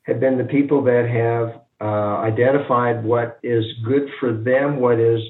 [0.04, 5.20] have been the people that have uh, identified what is good for them, what is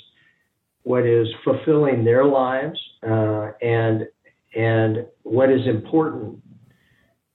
[0.82, 4.06] what is fulfilling their lives, uh, and
[4.54, 6.38] and what is important,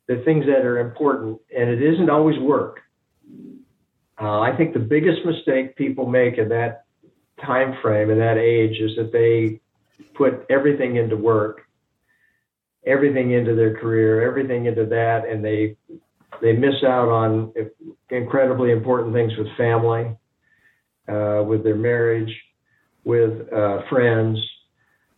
[0.07, 2.79] the things that are important, and it isn't always work.
[4.21, 6.85] Uh, I think the biggest mistake people make in that
[7.41, 9.59] time frame and that age is that they
[10.13, 11.61] put everything into work,
[12.85, 15.75] everything into their career, everything into that, and they
[16.41, 17.53] they miss out on
[18.09, 20.15] incredibly important things with family,
[21.07, 22.33] uh, with their marriage,
[23.03, 24.39] with uh, friends,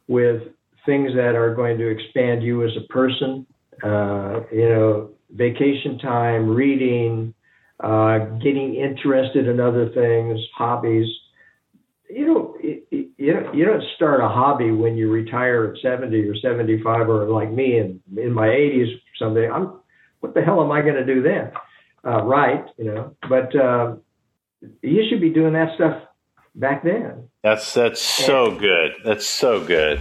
[0.07, 0.41] with
[0.85, 3.45] things that are going to expand you as a person.
[3.83, 7.33] Uh, you know, vacation time, reading,
[7.79, 11.07] uh, getting interested in other things, hobbies.
[12.09, 12.50] You know,
[13.21, 17.29] you don't you don't start a hobby when you retire at 70 or 75 or
[17.29, 19.47] like me in in my 80s someday.
[19.47, 19.79] I'm
[20.21, 21.51] what the hell am I going to do then?
[22.03, 23.15] Uh, right, you know.
[23.29, 23.95] But uh,
[24.81, 26.01] you should be doing that stuff
[26.55, 27.29] back then.
[27.43, 28.93] That's that's so good.
[29.05, 29.99] That's so good.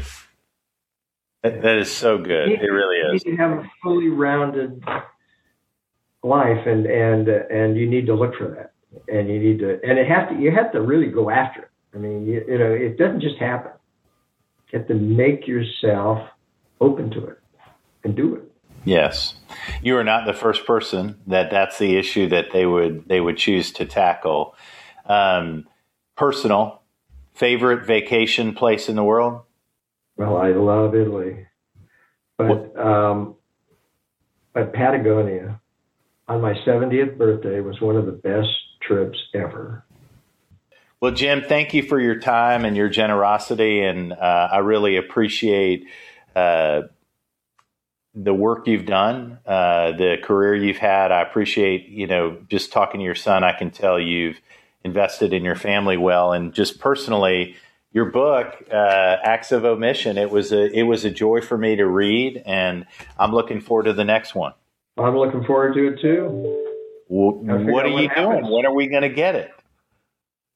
[1.43, 2.49] that, that is so good.
[2.49, 3.25] You, it really is.
[3.27, 4.83] You have a fully rounded
[6.23, 8.73] life, and and uh, and you need to look for that,
[9.15, 10.37] and you need to, and it has to.
[10.37, 11.70] You have to really go after it.
[11.95, 13.73] I mean, you, you know, it doesn't just happen.
[14.71, 16.29] You have to make yourself
[16.81, 17.39] open to it
[18.05, 18.43] and do it.
[18.85, 19.35] Yes,
[19.83, 23.37] you are not the first person that that's the issue that they would they would
[23.37, 24.55] choose to tackle.
[25.05, 25.67] Um,
[26.17, 26.81] personal
[27.35, 29.41] favorite vacation place in the world?
[30.17, 31.47] Well, I love Italy,
[32.37, 33.37] but um,
[34.53, 35.61] but Patagonia
[36.29, 38.51] on my 70th birthday was one of the best
[38.83, 39.85] trips ever.
[41.01, 45.87] Well, Jim, thank you for your time and your generosity, and uh, I really appreciate.
[46.35, 46.83] Uh,
[48.15, 51.13] the work you've done, uh, the career you've had.
[51.13, 53.45] I appreciate, you know, just talking to your son.
[53.45, 54.41] I can tell you've
[54.85, 57.57] invested in your family well, and just personally,
[57.93, 60.19] your book, uh, Acts of Omission.
[60.19, 62.87] It was a it was a joy for me to read, and
[63.19, 64.55] I'm looking forward to the next one.
[64.99, 66.67] I'm looking forward to it too.
[67.09, 68.51] Well, what are you what doing?
[68.51, 69.51] When are we going to get it?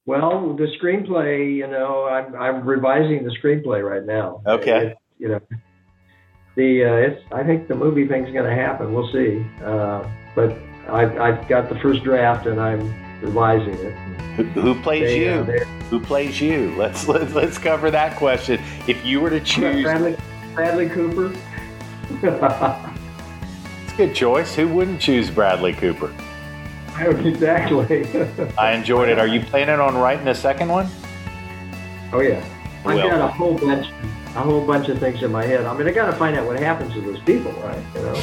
[0.07, 4.43] Well, the screenplay, you know, I'm I'm revising the screenplay right now.
[4.47, 4.89] Okay.
[4.89, 5.41] It, you know,
[6.57, 8.93] the uh, it's I think the movie thing's going to happen.
[8.93, 9.45] We'll see.
[9.63, 10.57] Uh, but
[10.89, 12.81] I've I've got the first draft and I'm
[13.23, 13.95] revising it.
[14.37, 15.31] Who, who plays they, you?
[15.31, 16.75] Uh, who plays you?
[16.77, 18.61] Let's, let's let's cover that question.
[18.87, 20.17] If you were to choose Bradley,
[20.55, 21.33] Bradley Cooper.
[22.23, 24.55] it's a good choice.
[24.55, 26.13] Who wouldn't choose Bradley Cooper?
[27.25, 28.07] Exactly.
[28.57, 29.19] I enjoyed it.
[29.19, 30.89] Are you planning on writing a second one?
[32.13, 32.45] Oh yeah,
[32.81, 35.65] I've well, got a whole bunch, a whole bunch of things in my head.
[35.65, 37.83] I mean, I got to find out what happens to those people, right?
[37.97, 38.23] You know.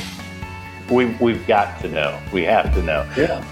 [0.89, 2.17] We we've got to know.
[2.31, 3.05] We have to know.
[3.17, 3.43] Yeah.